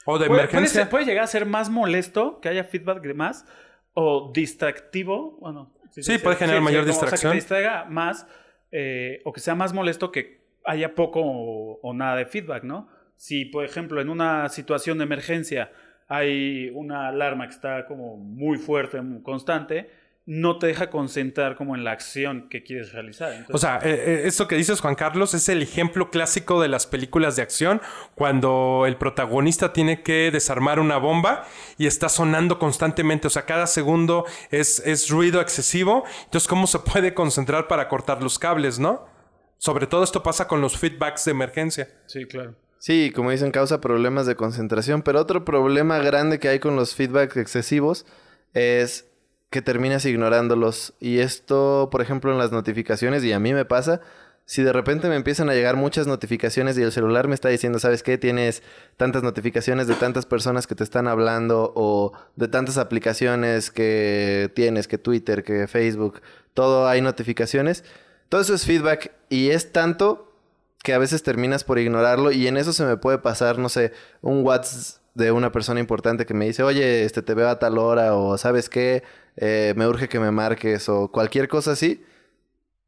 O 0.06 0.18
de 0.18 0.26
emergencia. 0.26 0.88
Puede, 0.88 1.04
llegar 1.04 1.24
a 1.24 1.26
ser 1.26 1.44
más 1.44 1.68
molesto 1.68 2.40
que 2.40 2.48
haya 2.48 2.64
feedback 2.64 3.02
de 3.02 3.12
más 3.12 3.44
o 3.92 4.30
distractivo. 4.32 5.36
Bueno, 5.40 5.72
sí, 5.90 6.18
puede 6.18 6.36
generar 6.36 6.62
mayor 6.62 6.86
distracción. 6.86 7.30
O 7.30 7.32
que 7.32 7.36
distraiga 7.36 7.84
más 7.84 8.26
eh, 8.72 9.22
o 9.24 9.32
que 9.32 9.40
sea 9.40 9.54
más 9.54 9.72
molesto 9.72 10.10
que 10.10 10.44
haya 10.64 10.94
poco 10.94 11.20
o, 11.22 11.94
nada 11.94 12.16
de 12.16 12.26
feedback, 12.26 12.64
¿no? 12.64 12.88
Si, 13.14 13.44
por 13.44 13.64
ejemplo, 13.64 14.00
en 14.00 14.08
una 14.08 14.48
situación 14.48 14.98
de 14.98 15.04
emergencia 15.04 15.70
hay 16.08 16.70
una 16.74 17.08
alarma 17.08 17.46
que 17.46 17.54
está 17.54 17.86
como 17.86 18.16
muy 18.16 18.58
fuerte, 18.58 19.00
muy 19.00 19.22
constante, 19.22 19.90
no 20.26 20.58
te 20.58 20.66
deja 20.66 20.90
concentrar 20.90 21.54
como 21.54 21.76
en 21.76 21.84
la 21.84 21.92
acción 21.92 22.48
que 22.48 22.64
quieres 22.64 22.92
realizar. 22.92 23.46
o 23.52 23.58
sea, 23.58 23.78
eh, 23.84 23.94
eh, 23.94 24.22
esto 24.24 24.48
que 24.48 24.56
dices, 24.56 24.80
Juan 24.80 24.96
Carlos, 24.96 25.34
es 25.34 25.48
el 25.48 25.62
ejemplo 25.62 26.10
clásico 26.10 26.60
de 26.60 26.66
las 26.66 26.88
películas 26.88 27.36
de 27.36 27.42
acción, 27.42 27.80
cuando 28.16 28.84
el 28.86 28.96
protagonista 28.96 29.72
tiene 29.72 30.02
que 30.02 30.30
desarmar 30.32 30.80
una 30.80 30.96
bomba 30.98 31.46
y 31.78 31.86
está 31.86 32.08
sonando 32.08 32.58
constantemente, 32.58 33.28
o 33.28 33.30
sea, 33.30 33.46
cada 33.46 33.68
segundo 33.68 34.26
es, 34.50 34.80
es 34.84 35.08
ruido 35.10 35.40
excesivo, 35.40 36.04
entonces, 36.24 36.48
¿cómo 36.48 36.66
se 36.66 36.80
puede 36.80 37.14
concentrar 37.14 37.68
para 37.68 37.88
cortar 37.88 38.20
los 38.20 38.40
cables, 38.40 38.80
no? 38.80 39.06
Sobre 39.58 39.86
todo 39.86 40.02
esto 40.02 40.24
pasa 40.24 40.48
con 40.48 40.60
los 40.60 40.76
feedbacks 40.76 41.24
de 41.24 41.30
emergencia. 41.30 41.88
Sí, 42.06 42.26
claro. 42.26 42.56
Sí, 42.78 43.12
como 43.14 43.30
dicen, 43.30 43.52
causa 43.52 43.80
problemas 43.80 44.26
de 44.26 44.34
concentración, 44.34 45.02
pero 45.02 45.20
otro 45.20 45.44
problema 45.44 45.98
grande 45.98 46.40
que 46.40 46.48
hay 46.48 46.58
con 46.58 46.74
los 46.74 46.94
feedbacks 46.94 47.36
excesivos 47.36 48.06
es 48.52 49.08
que 49.56 49.62
terminas 49.62 50.04
ignorándolos. 50.04 50.92
Y 51.00 51.20
esto, 51.20 51.88
por 51.90 52.02
ejemplo, 52.02 52.30
en 52.30 52.36
las 52.36 52.52
notificaciones, 52.52 53.24
y 53.24 53.32
a 53.32 53.40
mí 53.40 53.54
me 53.54 53.64
pasa, 53.64 54.02
si 54.44 54.62
de 54.62 54.70
repente 54.70 55.08
me 55.08 55.16
empiezan 55.16 55.48
a 55.48 55.54
llegar 55.54 55.76
muchas 55.76 56.06
notificaciones 56.06 56.76
y 56.76 56.82
el 56.82 56.92
celular 56.92 57.26
me 57.26 57.34
está 57.34 57.48
diciendo, 57.48 57.78
¿sabes 57.78 58.02
qué? 58.02 58.18
Tienes 58.18 58.62
tantas 58.98 59.22
notificaciones 59.22 59.86
de 59.86 59.94
tantas 59.94 60.26
personas 60.26 60.66
que 60.66 60.74
te 60.74 60.84
están 60.84 61.08
hablando 61.08 61.72
o 61.74 62.12
de 62.36 62.48
tantas 62.48 62.76
aplicaciones 62.76 63.70
que 63.70 64.52
tienes, 64.54 64.88
que 64.88 64.98
Twitter, 64.98 65.42
que 65.42 65.66
Facebook, 65.68 66.20
todo 66.52 66.86
hay 66.86 67.00
notificaciones. 67.00 67.82
Todo 68.28 68.42
eso 68.42 68.52
es 68.52 68.66
feedback 68.66 69.12
y 69.30 69.52
es 69.52 69.72
tanto 69.72 70.34
que 70.82 70.92
a 70.92 70.98
veces 70.98 71.22
terminas 71.22 71.64
por 71.64 71.78
ignorarlo 71.78 72.30
y 72.30 72.46
en 72.46 72.58
eso 72.58 72.74
se 72.74 72.84
me 72.84 72.98
puede 72.98 73.16
pasar, 73.16 73.58
no 73.58 73.70
sé, 73.70 73.94
un 74.20 74.44
WhatsApp 74.44 75.00
de 75.16 75.32
una 75.32 75.50
persona 75.50 75.80
importante 75.80 76.26
que 76.26 76.34
me 76.34 76.44
dice, 76.44 76.62
oye, 76.62 77.04
este 77.04 77.22
te 77.22 77.32
veo 77.32 77.48
a 77.48 77.58
tal 77.58 77.78
hora 77.78 78.14
o 78.14 78.36
sabes 78.36 78.68
qué, 78.68 79.02
eh, 79.36 79.74
me 79.76 79.86
urge 79.86 80.08
que 80.08 80.18
me 80.18 80.30
marques 80.30 80.88
o 80.88 81.08
cualquier 81.08 81.48
cosa 81.48 81.72
así, 81.72 82.02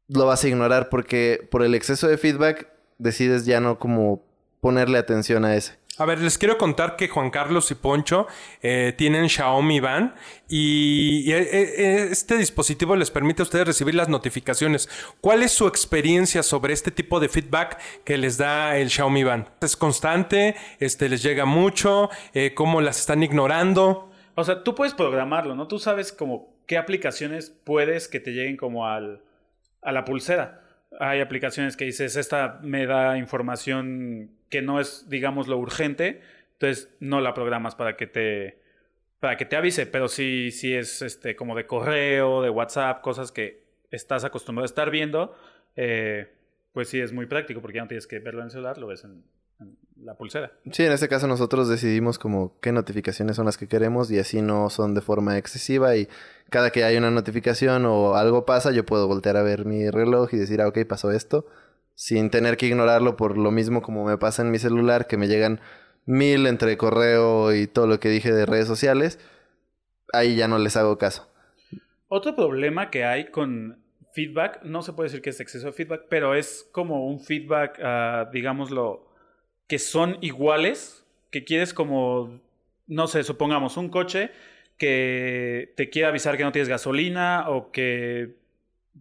lo 0.07 0.25
vas 0.25 0.43
a 0.43 0.47
ignorar 0.47 0.89
porque 0.89 1.47
por 1.51 1.63
el 1.63 1.75
exceso 1.75 2.07
de 2.07 2.17
feedback 2.17 2.67
decides 2.97 3.45
ya 3.45 3.59
no 3.59 3.77
como 3.77 4.23
ponerle 4.59 4.97
atención 4.97 5.45
a 5.45 5.55
ese. 5.55 5.77
A 5.97 6.05
ver, 6.05 6.21
les 6.21 6.37
quiero 6.37 6.57
contar 6.57 6.95
que 6.95 7.09
Juan 7.09 7.29
Carlos 7.29 7.69
y 7.71 7.75
Poncho 7.75 8.25
eh, 8.61 8.93
tienen 8.97 9.27
Xiaomi 9.27 9.81
Van 9.81 10.15
y, 10.47 11.29
eh, 11.29 12.07
este 12.09 12.37
dispositivo 12.37 12.95
les 12.95 13.11
permite 13.11 13.41
a 13.41 13.43
ustedes 13.43 13.67
recibir 13.67 13.95
las 13.95 14.07
notificaciones. 14.07 14.87
¿Cuál 15.19 15.43
es 15.43 15.51
su 15.51 15.67
experiencia 15.67 16.41
sobre 16.41 16.73
este 16.73 16.91
tipo 16.91 17.19
de 17.19 17.27
feedback 17.27 17.79
que 18.05 18.17
les 18.17 18.37
da 18.37 18.77
el 18.77 18.89
Xiaomi 18.89 19.25
Van? 19.25 19.49
¿Es 19.59 19.75
constante? 19.75 20.55
Este, 20.79 21.09
¿Les 21.09 21.21
llega 21.21 21.43
mucho? 21.43 22.09
¿Cómo 22.55 22.79
las 22.79 23.01
están 23.01 23.21
ignorando? 23.21 24.08
O 24.39 24.43
sea, 24.45 24.63
tú 24.63 24.73
puedes 24.73 24.93
programarlo, 24.93 25.55
¿no? 25.55 25.67
Tú 25.67 25.79
sabes 25.79 26.13
como 26.13 26.55
qué 26.65 26.77
aplicaciones 26.77 27.49
puedes 27.49 28.07
que 28.07 28.19
te 28.19 28.31
lleguen 28.31 28.55
como 28.55 28.87
al, 28.87 29.21
a 29.81 29.91
la 29.91 30.05
pulsera. 30.05 30.61
Hay 30.99 31.19
aplicaciones 31.19 31.75
que 31.75 31.85
dices, 31.85 32.15
esta 32.15 32.59
me 32.63 32.85
da 32.85 33.17
información 33.17 34.31
que 34.49 34.61
no 34.61 34.79
es, 34.79 35.09
digamos, 35.09 35.47
lo 35.47 35.57
urgente, 35.57 36.21
entonces 36.53 36.95
no 36.99 37.19
la 37.19 37.33
programas 37.33 37.75
para 37.75 37.97
que 37.97 38.07
te, 38.07 38.61
para 39.19 39.35
que 39.35 39.45
te 39.45 39.57
avise, 39.57 39.85
pero 39.85 40.07
si 40.07 40.51
sí, 40.51 40.73
es 40.73 41.01
este, 41.01 41.35
como 41.35 41.55
de 41.55 41.67
correo, 41.67 42.41
de 42.41 42.49
WhatsApp, 42.49 43.01
cosas 43.01 43.31
que 43.31 43.63
estás 43.91 44.23
acostumbrado 44.23 44.63
a 44.63 44.67
estar 44.67 44.89
viendo, 44.89 45.35
eh, 45.75 46.31
pues 46.71 46.87
sí 46.87 47.01
es 47.01 47.11
muy 47.11 47.25
práctico 47.25 47.61
porque 47.61 47.77
ya 47.77 47.81
no 47.81 47.89
tienes 47.89 48.07
que 48.07 48.19
verlo 48.19 48.39
en 48.39 48.45
el 48.45 48.51
celular, 48.51 48.77
lo 48.77 48.87
ves 48.87 49.03
en, 49.03 49.23
la 50.03 50.15
pulsera. 50.15 50.51
Sí, 50.71 50.83
en 50.83 50.91
este 50.91 51.07
caso 51.07 51.27
nosotros 51.27 51.67
decidimos 51.67 52.19
como 52.19 52.59
qué 52.61 52.71
notificaciones 52.71 53.35
son 53.35 53.45
las 53.45 53.57
que 53.57 53.67
queremos 53.67 54.11
y 54.11 54.19
así 54.19 54.41
no 54.41 54.69
son 54.69 54.93
de 54.93 55.01
forma 55.01 55.37
excesiva 55.37 55.95
y 55.95 56.07
cada 56.49 56.71
que 56.71 56.83
hay 56.83 56.97
una 56.97 57.11
notificación 57.11 57.85
o 57.85 58.15
algo 58.15 58.45
pasa 58.45 58.71
yo 58.71 58.85
puedo 58.85 59.07
voltear 59.07 59.37
a 59.37 59.43
ver 59.43 59.65
mi 59.65 59.89
reloj 59.89 60.33
y 60.33 60.37
decir, 60.37 60.61
ah, 60.61 60.67
ok, 60.67 60.79
pasó 60.87 61.11
esto, 61.11 61.45
sin 61.95 62.29
tener 62.29 62.57
que 62.57 62.67
ignorarlo 62.67 63.15
por 63.17 63.37
lo 63.37 63.51
mismo 63.51 63.81
como 63.81 64.05
me 64.05 64.17
pasa 64.17 64.41
en 64.41 64.51
mi 64.51 64.59
celular, 64.59 65.07
que 65.07 65.17
me 65.17 65.27
llegan 65.27 65.59
mil 66.05 66.47
entre 66.47 66.77
correo 66.77 67.53
y 67.53 67.67
todo 67.67 67.87
lo 67.87 67.99
que 67.99 68.09
dije 68.09 68.31
de 68.31 68.45
redes 68.45 68.67
sociales, 68.67 69.19
ahí 70.13 70.35
ya 70.35 70.47
no 70.47 70.57
les 70.57 70.77
hago 70.77 70.97
caso. 70.97 71.27
Otro 72.07 72.35
problema 72.35 72.89
que 72.89 73.05
hay 73.05 73.29
con 73.29 73.83
feedback, 74.13 74.63
no 74.63 74.81
se 74.81 74.93
puede 74.93 75.09
decir 75.09 75.21
que 75.21 75.29
es 75.29 75.39
exceso 75.39 75.67
de 75.67 75.73
feedback, 75.73 76.05
pero 76.09 76.33
es 76.33 76.67
como 76.71 77.07
un 77.07 77.19
feedback, 77.19 77.79
uh, 77.79 78.31
digámoslo, 78.31 79.08
que 79.69 79.79
son 79.79 80.17
iguales, 80.19 81.05
que 81.29 81.45
quieres 81.45 81.73
como, 81.73 82.41
no 82.87 83.07
sé, 83.07 83.23
supongamos 83.23 83.77
un 83.77 83.87
coche 83.87 84.31
que 84.77 85.73
te 85.77 85.91
quiere 85.91 86.07
avisar 86.07 86.37
que 86.37 86.43
no 86.43 86.51
tienes 86.51 86.67
gasolina 86.67 87.45
o 87.49 87.71
que 87.71 88.35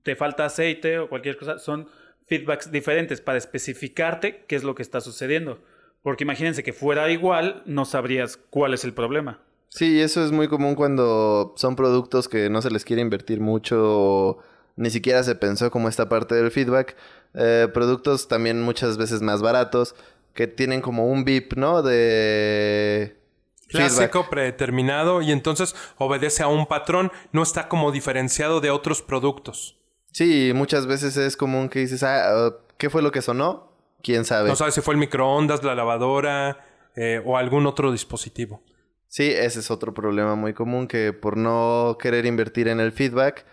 te 0.03 0.15
falta 0.15 0.45
aceite 0.45 0.99
o 0.99 1.09
cualquier 1.09 1.39
cosa, 1.39 1.59
son 1.59 1.89
feedbacks 2.27 2.71
diferentes 2.71 3.23
para 3.23 3.39
especificarte 3.39 4.45
qué 4.47 4.57
es 4.57 4.63
lo 4.63 4.75
que 4.75 4.83
está 4.83 5.01
sucediendo. 5.01 5.59
Porque 6.03 6.25
imagínense 6.25 6.63
que 6.63 6.75
fuera 6.75 7.11
igual, 7.11 7.63
no 7.65 7.87
sabrías 7.87 8.37
cuál 8.37 8.75
es 8.75 8.85
el 8.85 8.93
problema. 8.93 9.41
Sí, 9.71 10.01
eso 10.01 10.23
es 10.23 10.33
muy 10.33 10.49
común 10.49 10.75
cuando 10.75 11.55
son 11.57 11.77
productos 11.77 12.29
que 12.29 12.51
no 12.51 12.61
se 12.61 12.71
les 12.71 12.85
quiere 12.85 13.01
invertir 13.01 13.41
mucho 13.41 14.39
ni 14.77 14.91
siquiera 14.91 15.23
se 15.25 15.35
pensó 15.35 15.71
como 15.71 15.89
esta 15.89 16.09
parte 16.09 16.37
del 16.37 16.51
feedback. 16.51 16.97
Eh, 17.35 17.69
productos 17.75 18.29
también 18.29 18.63
muchas 18.63 18.97
veces 18.97 19.23
más 19.23 19.43
baratos 19.43 19.95
que 20.39 20.47
tienen 20.47 20.81
como 20.81 21.09
un 21.09 21.25
VIP, 21.25 21.55
¿no? 21.55 21.83
De... 21.83 23.19
Clásico, 23.67 24.31
predeterminado, 24.31 25.21
y 25.21 25.33
entonces 25.33 25.75
obedece 25.97 26.45
a 26.45 26.47
un 26.47 26.67
patrón, 26.67 27.11
no 27.33 27.43
está 27.43 27.69
como 27.69 27.91
diferenciado 27.91 28.61
de 28.61 28.71
otros 28.71 29.03
productos. 29.03 29.81
Sí, 30.13 30.53
muchas 30.55 30.87
veces 30.87 31.17
es 31.17 31.37
común 31.37 31.69
que 31.69 31.81
dices, 31.81 32.05
ah, 32.05 32.55
¿qué 32.77 32.89
fue 32.89 33.03
lo 33.03 33.11
que 33.11 33.21
sonó? 33.21 33.69
quién 34.01 34.25
sabe. 34.25 34.49
No 34.49 34.55
sabes 34.55 34.75
si 34.75 34.81
fue 34.81 34.95
el 34.95 35.01
microondas, 35.01 35.65
la 35.65 35.75
lavadora 35.75 36.65
eh, 36.95 37.21
o 37.27 37.37
algún 37.37 37.67
otro 37.67 37.91
dispositivo. 37.91 38.63
Sí, 39.09 39.25
ese 39.25 39.59
es 39.59 39.73
otro 39.73 39.93
problema 39.93 40.37
muy 40.37 40.55
común 40.55 40.87
que 40.87 41.13
por 41.13 41.37
no 41.37 41.97
querer 42.01 42.27
invertir 42.27 42.69
en 42.69 42.79
el 42.79 42.93
feedback 42.93 43.45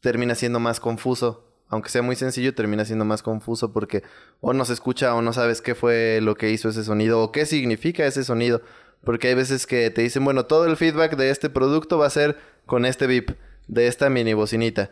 termina 0.00 0.34
siendo 0.34 0.58
más 0.58 0.80
confuso. 0.80 1.51
Aunque 1.72 1.88
sea 1.88 2.02
muy 2.02 2.16
sencillo, 2.16 2.54
termina 2.54 2.84
siendo 2.84 3.06
más 3.06 3.22
confuso 3.22 3.72
porque 3.72 4.02
o 4.42 4.52
no 4.52 4.66
se 4.66 4.74
escucha 4.74 5.14
o 5.14 5.22
no 5.22 5.32
sabes 5.32 5.62
qué 5.62 5.74
fue 5.74 6.20
lo 6.20 6.34
que 6.34 6.50
hizo 6.50 6.68
ese 6.68 6.84
sonido 6.84 7.22
o 7.22 7.32
qué 7.32 7.46
significa 7.46 8.04
ese 8.04 8.24
sonido. 8.24 8.60
Porque 9.02 9.28
hay 9.28 9.34
veces 9.34 9.66
que 9.66 9.88
te 9.90 10.02
dicen, 10.02 10.22
bueno, 10.22 10.44
todo 10.44 10.66
el 10.66 10.76
feedback 10.76 11.16
de 11.16 11.30
este 11.30 11.48
producto 11.48 11.96
va 11.96 12.08
a 12.08 12.10
ser 12.10 12.36
con 12.66 12.84
este 12.84 13.06
VIP, 13.06 13.30
de 13.68 13.86
esta 13.86 14.10
mini 14.10 14.34
bocinita. 14.34 14.90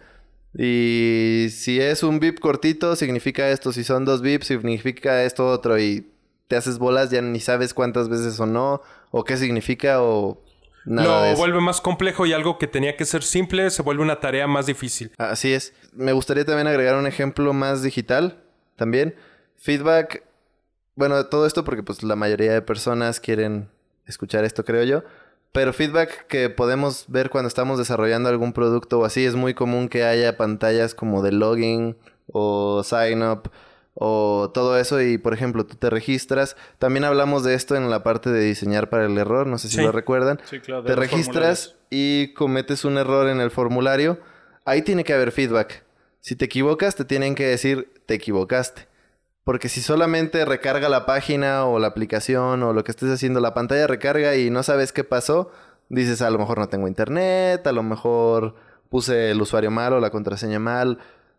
Y 0.56 1.48
si 1.50 1.78
es 1.82 2.02
un 2.02 2.18
VIP 2.18 2.40
cortito, 2.40 2.96
significa 2.96 3.50
esto. 3.50 3.72
Si 3.74 3.84
son 3.84 4.06
dos 4.06 4.22
VIPs, 4.22 4.46
significa 4.46 5.22
esto 5.22 5.48
otro. 5.48 5.78
Y 5.78 6.10
te 6.48 6.56
haces 6.56 6.78
bolas, 6.78 7.10
ya 7.10 7.20
ni 7.20 7.40
sabes 7.40 7.74
cuántas 7.74 8.08
veces 8.08 8.36
sonó, 8.36 8.80
o 9.10 9.24
qué 9.24 9.36
significa, 9.36 10.02
o 10.02 10.42
nada. 10.84 11.32
Lo 11.32 11.36
vuelve 11.36 11.60
más 11.60 11.80
complejo 11.80 12.26
y 12.26 12.32
algo 12.32 12.58
que 12.58 12.66
tenía 12.66 12.96
que 12.96 13.04
ser 13.04 13.22
simple 13.22 13.70
se 13.70 13.82
vuelve 13.82 14.02
una 14.02 14.20
tarea 14.20 14.46
más 14.46 14.66
difícil. 14.66 15.12
Así 15.18 15.52
es. 15.52 15.72
Me 15.92 16.12
gustaría 16.12 16.44
también 16.44 16.66
agregar 16.66 16.96
un 16.96 17.06
ejemplo 17.06 17.52
más 17.52 17.82
digital 17.82 18.42
también. 18.76 19.14
Feedback. 19.56 20.24
Bueno, 20.94 21.26
todo 21.26 21.46
esto 21.46 21.64
porque 21.64 21.82
pues 21.82 22.02
la 22.02 22.16
mayoría 22.16 22.52
de 22.52 22.62
personas 22.62 23.20
quieren 23.20 23.68
escuchar 24.06 24.44
esto, 24.44 24.64
creo 24.64 24.84
yo. 24.84 25.02
Pero 25.52 25.72
feedback 25.72 26.26
que 26.28 26.48
podemos 26.48 27.06
ver 27.08 27.28
cuando 27.28 27.48
estamos 27.48 27.78
desarrollando 27.78 28.28
algún 28.28 28.52
producto 28.52 29.00
o 29.00 29.04
así, 29.04 29.24
es 29.24 29.34
muy 29.34 29.54
común 29.54 29.88
que 29.88 30.04
haya 30.04 30.36
pantallas 30.36 30.94
como 30.94 31.22
de 31.22 31.32
login 31.32 31.96
o 32.32 32.82
sign 32.84 33.22
up 33.22 33.50
o 33.94 34.50
todo 34.54 34.78
eso 34.78 35.00
y 35.00 35.18
por 35.18 35.34
ejemplo 35.34 35.66
tú 35.66 35.76
te 35.76 35.90
registras. 35.90 36.56
También 36.78 37.04
hablamos 37.04 37.44
de 37.44 37.54
esto 37.54 37.76
en 37.76 37.90
la 37.90 38.02
parte 38.02 38.30
de 38.30 38.40
diseñar 38.40 38.90
para 38.90 39.06
el 39.06 39.16
error, 39.18 39.46
no 39.46 39.58
sé 39.58 39.68
si 39.68 39.80
lo 39.80 39.92
recuerdan. 39.92 40.40
Sí, 40.44 40.60
claro, 40.60 40.84
te 40.84 40.96
registras 40.96 41.76
y 41.90 42.32
cometes 42.34 42.84
un 42.84 42.98
error 42.98 43.28
en 43.28 43.40
el 43.40 43.50
formulario. 43.50 44.18
Ahí 44.64 44.82
tiene 44.82 45.04
que 45.04 45.12
haber 45.12 45.32
feedback. 45.32 45.84
Si 46.20 46.36
te 46.36 46.44
equivocas, 46.44 46.94
te 46.96 47.04
tienen 47.04 47.34
que 47.34 47.46
decir 47.46 47.92
te 48.06 48.14
equivocaste. 48.14 48.88
Porque 49.44 49.68
si 49.68 49.80
solamente 49.80 50.44
recarga 50.44 50.88
la 50.88 51.06
página 51.06 51.64
o 51.64 51.78
la 51.78 51.88
aplicación 51.88 52.62
o 52.62 52.72
lo 52.72 52.84
que 52.84 52.90
estés 52.90 53.10
haciendo, 53.10 53.40
la 53.40 53.54
pantalla 53.54 53.86
recarga 53.86 54.36
y 54.36 54.50
no 54.50 54.62
sabes 54.62 54.92
qué 54.92 55.02
pasó, 55.02 55.50
dices 55.88 56.22
a 56.22 56.30
lo 56.30 56.38
mejor 56.38 56.58
no 56.58 56.68
tengo 56.68 56.86
internet, 56.86 57.66
a 57.66 57.72
lo 57.72 57.82
mejor 57.82 58.54
puse 58.90 59.30
el 59.30 59.40
usuario 59.40 59.70
mal 59.70 59.94
o 59.94 60.00
la 60.00 60.10
contraseña 60.10 60.58
mal. 60.58 60.98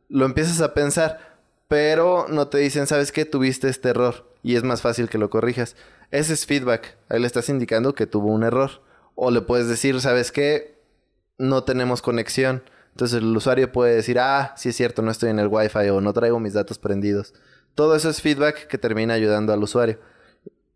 Lo 0.10 0.26
empiezas 0.26 0.62
a 0.62 0.74
pensar, 0.74 1.31
pero 1.72 2.26
no 2.28 2.50
te 2.50 2.58
dicen, 2.58 2.86
¿sabes 2.86 3.14
qué? 3.14 3.24
Tuviste 3.24 3.70
este 3.70 3.88
error 3.88 4.30
y 4.44 4.58
es 4.58 4.64
más 4.64 4.82
fácil 4.82 5.08
que 5.08 5.18
lo 5.18 5.30
corrijas. 5.30 5.78
Ese 6.12 6.34
es 6.34 6.46
feedback. 6.46 6.98
Ahí 7.08 7.22
le 7.22 7.28
estás 7.28 7.48
indicando 7.48 7.96
que 7.96 8.08
tuvo 8.08 8.28
un 8.28 8.44
error. 8.44 8.82
O 9.16 9.32
le 9.32 9.40
puedes 9.40 9.70
decir, 9.70 10.02
¿sabes 10.02 10.34
qué? 10.34 10.84
No 11.38 11.64
tenemos 11.64 12.02
conexión. 12.02 12.62
Entonces 12.90 13.20
el 13.20 13.38
usuario 13.38 13.72
puede 13.72 13.96
decir, 13.96 14.20
ah, 14.20 14.54
sí 14.58 14.68
es 14.68 14.76
cierto, 14.76 15.02
no 15.02 15.12
estoy 15.12 15.30
en 15.30 15.40
el 15.40 15.48
Wi-Fi 15.48 15.88
o 15.92 16.02
no 16.02 16.12
traigo 16.12 16.42
mis 16.42 16.52
datos 16.52 16.78
prendidos. 16.78 17.34
Todo 17.74 17.96
eso 17.96 18.10
es 18.10 18.22
feedback 18.22 18.68
que 18.68 18.78
termina 18.78 19.14
ayudando 19.14 19.54
al 19.54 19.64
usuario. 19.64 19.98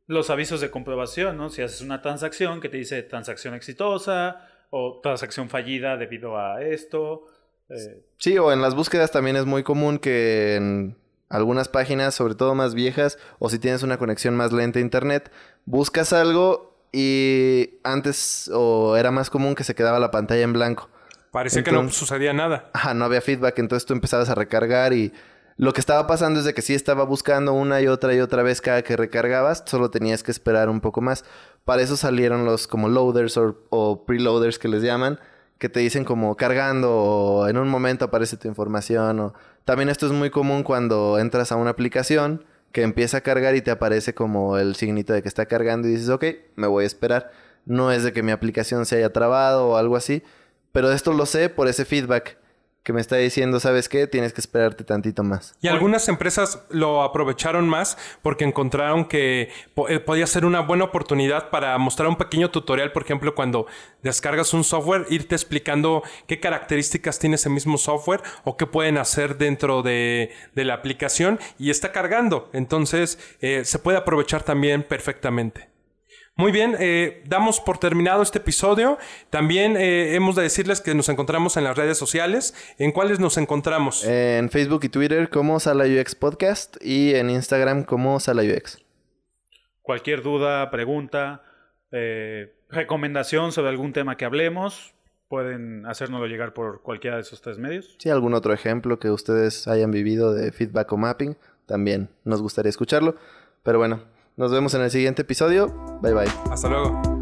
Los 0.07 0.29
avisos 0.29 0.61
de 0.61 0.71
comprobación, 0.71 1.35
¿no? 1.35 1.49
Si 1.49 1.61
haces 1.61 1.81
una 1.81 2.01
transacción 2.01 2.61
que 2.61 2.69
te 2.69 2.77
dice 2.77 3.03
transacción 3.03 3.53
exitosa 3.53 4.47
o 4.69 5.01
transacción 5.03 5.49
fallida 5.49 5.97
debido 5.97 6.37
a 6.37 6.61
esto. 6.61 7.25
Eh, 7.69 8.03
Sí, 8.17 8.38
o 8.38 8.51
en 8.51 8.62
las 8.62 8.75
búsquedas 8.75 9.12
también 9.12 9.36
es 9.36 9.45
muy 9.45 9.63
común 9.63 10.00
que 10.00 10.55
en 10.55 10.98
algunas 11.29 11.67
páginas, 11.67 12.16
sobre 12.16 12.35
todo 12.35 12.55
más 12.55 12.74
viejas, 12.74 13.18
o 13.39 13.50
si 13.50 13.59
tienes 13.59 13.83
una 13.83 13.98
conexión 13.98 14.35
más 14.35 14.51
lenta 14.51 14.79
a 14.79 14.81
internet, 14.81 15.31
buscas 15.66 16.13
algo 16.13 16.75
y 16.92 17.79
antes 17.83 18.50
o 18.53 18.96
era 18.96 19.11
más 19.11 19.29
común 19.29 19.55
que 19.55 19.63
se 19.63 19.75
quedaba 19.75 20.00
la 20.00 20.11
pantalla 20.11 20.44
en 20.44 20.53
blanco. 20.53 20.89
Parecía 21.31 21.63
que 21.63 21.72
no 21.72 21.89
sucedía 21.89 22.31
nada. 22.31 22.70
Ajá, 22.74 22.94
no 22.94 23.03
había 23.03 23.20
feedback, 23.20 23.59
entonces 23.59 23.85
tú 23.85 23.94
empezabas 23.94 24.29
a 24.29 24.35
recargar 24.35 24.94
y 24.94 25.11
lo 25.57 25.74
que 25.74 25.81
estaba 25.81 26.07
pasando 26.07 26.39
es 26.39 26.46
de 26.46 26.53
que 26.53 26.61
sí 26.61 26.74
estaba 26.74 27.03
buscando 27.03 27.51
una 27.53 27.81
y 27.81 27.87
otra 27.87 28.13
y 28.13 28.22
otra 28.22 28.42
vez 28.44 28.61
cada 28.61 28.81
que 28.83 28.96
recargabas, 28.96 29.63
solo 29.66 29.89
tenías 29.89 30.24
que 30.24 30.31
esperar 30.31 30.70
un 30.70 30.79
poco 30.79 31.01
más. 31.01 31.25
Para 31.66 31.81
eso 31.81 31.98
salieron 31.98 32.46
los 32.46 32.68
como 32.68 32.87
loaders 32.87 33.35
o, 33.37 33.66
o 33.70 34.05
preloaders 34.05 34.57
que 34.59 34.70
les 34.70 34.81
llaman, 34.81 35.20
que 35.57 35.70
te 35.70 35.79
dicen 35.79 36.03
como 36.03 36.35
cargando 36.35 36.94
o 36.94 37.48
en 37.48 37.57
un 37.57 37.70
momento 37.70 38.05
aparece 38.05 38.37
tu 38.37 38.48
información. 38.48 39.20
O... 39.20 39.33
También 39.63 39.89
esto 39.89 40.05
es 40.05 40.11
muy 40.11 40.29
común 40.29 40.63
cuando 40.63 41.20
entras 41.20 41.51
a 41.51 41.55
una 41.55 41.72
aplicación 41.72 42.44
que 42.72 42.83
empieza 42.83 43.18
a 43.18 43.22
cargar 43.22 43.55
y 43.55 43.61
te 43.61 43.72
aparece 43.72 44.13
como 44.13 44.57
el 44.57 44.75
signito 44.75 45.13
de 45.13 45.22
que 45.22 45.29
está 45.29 45.46
cargando 45.46 45.87
y 45.87 45.91
dices, 45.91 46.09
ok, 46.09 46.25
me 46.55 46.68
voy 46.68 46.83
a 46.83 46.87
esperar. 46.87 47.31
No 47.65 47.91
es 47.91 48.03
de 48.03 48.13
que 48.13 48.22
mi 48.22 48.31
aplicación 48.31 48.85
se 48.85 48.98
haya 48.98 49.13
trabado 49.13 49.70
o 49.70 49.77
algo 49.77 49.96
así, 49.96 50.24
pero 50.72 50.91
esto 50.91 51.13
lo 51.13 51.25
sé 51.25 51.50
por 51.50 51.68
ese 51.68 51.85
feedback 51.85 52.37
que 52.85 52.93
me 52.93 53.01
está 53.01 53.15
diciendo, 53.15 53.59
¿sabes 53.59 53.89
qué? 53.89 54.05
Tienes 54.05 54.31
que 54.31 54.39
esperarte 54.39 54.83
tantito 54.83 55.24
más. 55.24 55.55
Y 55.59 55.69
algunas 55.69 56.07
empresas 56.07 56.61
lo 56.69 57.01
aprovecharon 57.01 57.67
más 57.67 57.98
porque 58.21 58.45
encontraron 58.45 59.05
que 59.05 59.50
eh, 59.89 60.00
podía 60.00 60.27
ser 60.27 60.45
una 60.45 60.59
buena 60.59 60.83
oportunidad 60.83 61.50
para 61.50 61.75
mostrar 61.79 62.07
un 62.07 62.15
pequeño 62.15 62.51
tutorial, 62.51 62.91
por 62.91 63.01
ejemplo, 63.01 63.33
cuando 63.33 63.65
descargas 64.03 64.53
un 64.53 64.63
software, 64.63 65.07
irte 65.09 65.33
explicando 65.33 66.03
qué 66.27 66.39
características 66.39 67.17
tiene 67.17 67.37
ese 67.37 67.50
mismo 67.50 67.79
software 67.79 68.21
o 68.43 68.55
qué 68.55 68.67
pueden 68.67 69.00
hacer 69.00 69.39
dentro 69.39 69.81
de, 69.81 70.31
de 70.53 70.63
la 70.63 70.75
aplicación 70.75 71.39
y 71.57 71.71
está 71.71 71.91
cargando. 71.91 72.51
Entonces, 72.53 73.17
eh, 73.41 73.65
se 73.65 73.79
puede 73.79 73.98
aprovechar 73.98 74.43
también 74.43 74.83
perfectamente. 74.83 75.75
Muy 76.37 76.51
bien, 76.51 76.75
eh, 76.79 77.24
damos 77.27 77.61
por 77.61 77.77
terminado 77.77 78.21
este 78.21 78.39
episodio. 78.39 78.98
También 79.29 79.77
eh, 79.77 80.15
hemos 80.15 80.35
de 80.35 80.43
decirles 80.43 80.81
que 80.81 80.93
nos 80.93 81.07
encontramos 81.07 81.55
en 81.55 81.63
las 81.63 81.77
redes 81.77 81.98
sociales. 81.98 82.53
¿En 82.77 82.91
cuáles 82.91 83.21
nos 83.21 83.37
encontramos? 83.37 84.03
En 84.03 84.50
Facebook 84.50 84.81
y 84.83 84.89
Twitter 84.89 85.29
como 85.29 85.61
Sala 85.61 85.85
UX 85.85 86.13
Podcast 86.13 86.75
y 86.81 87.15
en 87.15 87.29
Instagram 87.29 87.85
como 87.85 88.19
Sala 88.19 88.43
UX. 88.43 88.83
cualquier 89.81 90.24
duda, 90.24 90.69
pregunta, 90.71 91.43
eh, 91.91 92.53
recomendación 92.69 93.53
sobre 93.53 93.69
algún 93.69 93.93
tema 93.93 94.17
que 94.17 94.25
hablemos, 94.25 94.93
pueden 95.29 95.85
hacérnoslo 95.85 96.27
llegar 96.27 96.53
por 96.53 96.81
cualquiera 96.81 97.15
de 97.15 97.21
esos 97.21 97.41
tres 97.41 97.59
medios. 97.59 97.95
Si 98.00 98.09
algún 98.09 98.33
otro 98.33 98.51
ejemplo 98.51 99.00
que 99.00 99.09
ustedes 99.09 99.69
hayan 99.69 99.91
vivido 99.91 100.33
de 100.33 100.51
feedback 100.51 100.91
o 100.91 100.98
mapping, 100.98 101.37
también 101.65 102.09
nos 102.25 102.41
gustaría 102.41 102.71
escucharlo. 102.71 103.15
Pero 103.63 103.77
bueno, 103.77 104.01
nos 104.37 104.51
vemos 104.51 104.74
en 104.74 104.81
el 104.81 104.91
siguiente 104.91 105.24
episodio. 105.24 105.67
Bye 106.01 106.13
bye. 106.13 106.31
Hasta 106.51 106.69
luego. 106.69 107.14